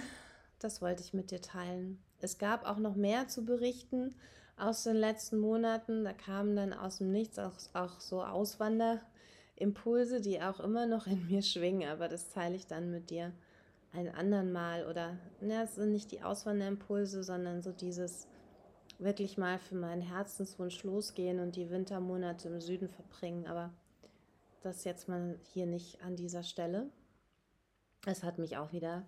das 0.63 0.81
wollte 0.81 1.01
ich 1.03 1.13
mit 1.13 1.31
dir 1.31 1.41
teilen. 1.41 2.01
Es 2.19 2.37
gab 2.37 2.65
auch 2.65 2.77
noch 2.77 2.95
mehr 2.95 3.27
zu 3.27 3.43
berichten 3.45 4.15
aus 4.57 4.83
den 4.83 4.95
letzten 4.95 5.39
Monaten. 5.39 6.03
Da 6.03 6.13
kamen 6.13 6.55
dann 6.55 6.73
aus 6.73 6.99
dem 6.99 7.11
Nichts 7.11 7.39
auch, 7.39 7.57
auch 7.73 7.99
so 7.99 8.23
Auswanderimpulse, 8.23 10.21
die 10.21 10.41
auch 10.41 10.59
immer 10.59 10.85
noch 10.85 11.07
in 11.07 11.27
mir 11.27 11.41
schwingen, 11.41 11.89
aber 11.89 12.07
das 12.07 12.29
teile 12.29 12.55
ich 12.55 12.67
dann 12.67 12.91
mit 12.91 13.09
dir 13.09 13.33
ein 13.93 14.13
anderen 14.13 14.51
Mal. 14.51 14.87
Oder, 14.87 15.17
ja, 15.41 15.63
es 15.63 15.75
sind 15.75 15.91
nicht 15.91 16.11
die 16.11 16.21
Auswanderimpulse, 16.23 17.23
sondern 17.23 17.61
so 17.61 17.71
dieses 17.71 18.27
wirklich 18.99 19.37
mal 19.37 19.57
für 19.57 19.75
meinen 19.75 20.01
Herzenswunsch 20.01 20.83
losgehen 20.83 21.39
und 21.39 21.55
die 21.55 21.71
Wintermonate 21.71 22.49
im 22.49 22.61
Süden 22.61 22.87
verbringen. 22.87 23.47
Aber 23.47 23.73
das 24.61 24.83
jetzt 24.83 25.07
mal 25.09 25.39
hier 25.53 25.65
nicht 25.65 26.03
an 26.03 26.15
dieser 26.15 26.43
Stelle. 26.43 26.89
Es 28.05 28.23
hat 28.23 28.37
mich 28.37 28.57
auch 28.57 28.73
wieder 28.73 29.07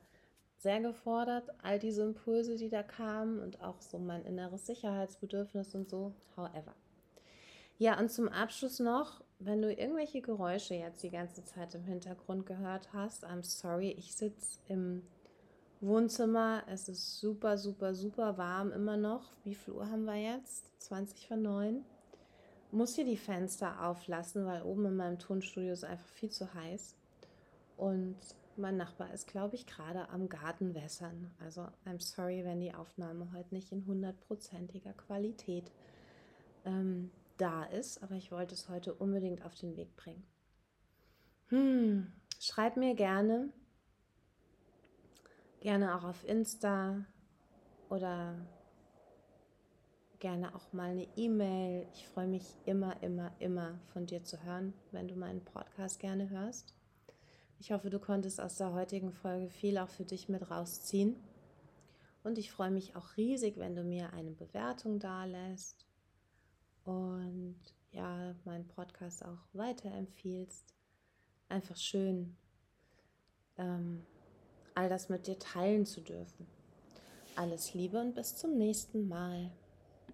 sehr 0.63 0.80
gefordert, 0.80 1.49
all 1.62 1.78
diese 1.78 2.04
Impulse, 2.04 2.56
die 2.56 2.69
da 2.69 2.82
kamen 2.84 3.39
und 3.39 3.62
auch 3.62 3.82
so 3.82 3.99
mein 3.99 4.26
inneres 4.26 4.65
Sicherheitsbedürfnis 4.65 5.76
und 5.76 5.89
so. 5.89 6.13
However. 6.36 6.73
Ja, 7.78 7.99
und 7.99 8.10
zum 8.10 8.30
Abschluss 8.30 8.80
noch, 8.80 9.23
wenn 9.39 9.62
du 9.62 9.71
irgendwelche 9.71 10.21
Geräusche 10.21 10.73
jetzt 10.76 11.04
die 11.04 11.10
ganze 11.10 11.43
Zeit 11.43 11.76
im 11.76 11.84
Hintergrund 11.84 12.45
gehört 12.45 12.93
hast, 12.93 13.26
I'm 13.26 13.43
sorry, 13.43 13.91
ich 13.91 14.15
sitze 14.15 14.60
im 14.67 15.04
Wohnzimmer. 15.82 16.63
Es 16.67 16.88
ist 16.88 17.19
super, 17.19 17.58
super, 17.58 17.93
super 17.93 18.38
warm 18.38 18.71
immer 18.71 18.95
noch. 18.95 19.34
Wie 19.43 19.56
viel 19.56 19.73
Uhr 19.73 19.89
haben 19.89 20.06
wir 20.06 20.15
jetzt? 20.15 20.71
20 20.82 21.28
von 21.28 21.41
9. 21.41 21.86
Muss 22.71 22.95
hier 22.95 23.06
die 23.06 23.17
Fenster 23.17 23.86
auflassen, 23.86 24.45
weil 24.45 24.63
oben 24.63 24.86
in 24.86 24.95
meinem 24.95 25.19
Tonstudio 25.19 25.73
ist 25.73 25.84
einfach 25.84 26.08
viel 26.08 26.30
zu 26.30 26.54
heiß. 26.54 26.95
Und 27.76 28.15
mein 28.58 28.78
Nachbar 28.78 29.13
ist, 29.13 29.28
glaube 29.28 29.56
ich, 29.56 29.66
gerade 29.66 30.10
am 30.10 30.30
Garten 30.30 30.74
wässern. 30.76 31.32
Also, 31.39 31.68
I'm 31.86 32.02
sorry, 32.02 32.44
wenn 32.44 32.60
die 32.60 32.74
Aufnahme 32.74 33.32
heute 33.34 33.54
nicht 33.54 33.72
in 33.72 33.86
hundertprozentiger 33.86 34.94
Qualität 34.94 35.72
ähm, 36.66 37.12
da 37.38 37.63
ist, 37.63 38.04
aber 38.04 38.16
ich 38.16 38.32
wollte 38.32 38.54
es 38.54 38.70
heute 38.70 38.94
unbedingt 38.94 39.44
auf 39.46 39.56
den 39.56 39.76
Weg 39.76 39.96
bringen. 39.96 40.24
Hm, 41.48 42.12
schreib 42.39 42.78
mir 42.78 42.96
gerne, 42.96 43.50
gerne 45.62 45.96
auch 45.96 46.04
auf 46.04 46.24
Insta 46.28 47.06
oder 47.89 48.36
gerne 50.20 50.56
auch 50.56 50.72
mal 50.72 50.92
eine 50.92 51.08
E-Mail. 51.16 51.86
Ich 51.94 52.08
freue 52.08 52.28
mich 52.28 52.46
immer, 52.66 53.02
immer, 53.04 53.32
immer 53.39 53.80
von 53.92 54.06
dir 54.06 54.24
zu 54.24 54.42
hören, 54.44 54.74
wenn 54.92 55.08
du 55.08 55.16
meinen 55.16 55.44
Podcast 55.44 56.00
gerne 56.00 56.30
hörst. 56.30 56.74
Ich 57.63 57.71
hoffe, 57.71 57.89
du 57.89 57.97
konntest 57.97 58.41
aus 58.41 58.58
der 58.58 58.73
heutigen 58.73 59.13
Folge 59.13 59.49
viel 59.49 59.78
auch 59.78 59.88
für 59.88 60.04
dich 60.04 60.28
mit 60.28 60.52
rausziehen. 60.52 61.15
Und 62.21 62.38
ich 62.38 62.52
freue 62.52 62.71
mich 62.71 62.97
auch 62.97 63.15
riesig, 63.15 63.56
wenn 63.56 63.73
du 63.73 63.86
mir 63.86 64.12
eine 64.12 64.32
Bewertung 64.32 64.99
da 64.99 65.23
lässt 65.23 65.86
und 66.84 67.56
ja, 67.93 68.36
meinen 68.43 68.67
Podcast 68.67 69.23
auch 69.23 69.39
weiterempfiehlst. 69.54 70.76
Einfach 71.47 71.78
schön, 71.78 72.36
ähm, 73.58 74.06
all 74.76 74.89
das 74.89 75.08
mit 75.08 75.26
dir 75.28 75.39
teilen 75.39 75.86
zu 75.86 76.02
dürfen. 76.02 76.45
Alles 77.38 77.73
Liebe 77.73 77.97
und 77.97 78.13
bis 78.13 78.36
zum 78.36 78.58
nächsten 78.58 79.08
Mal. 79.08 79.52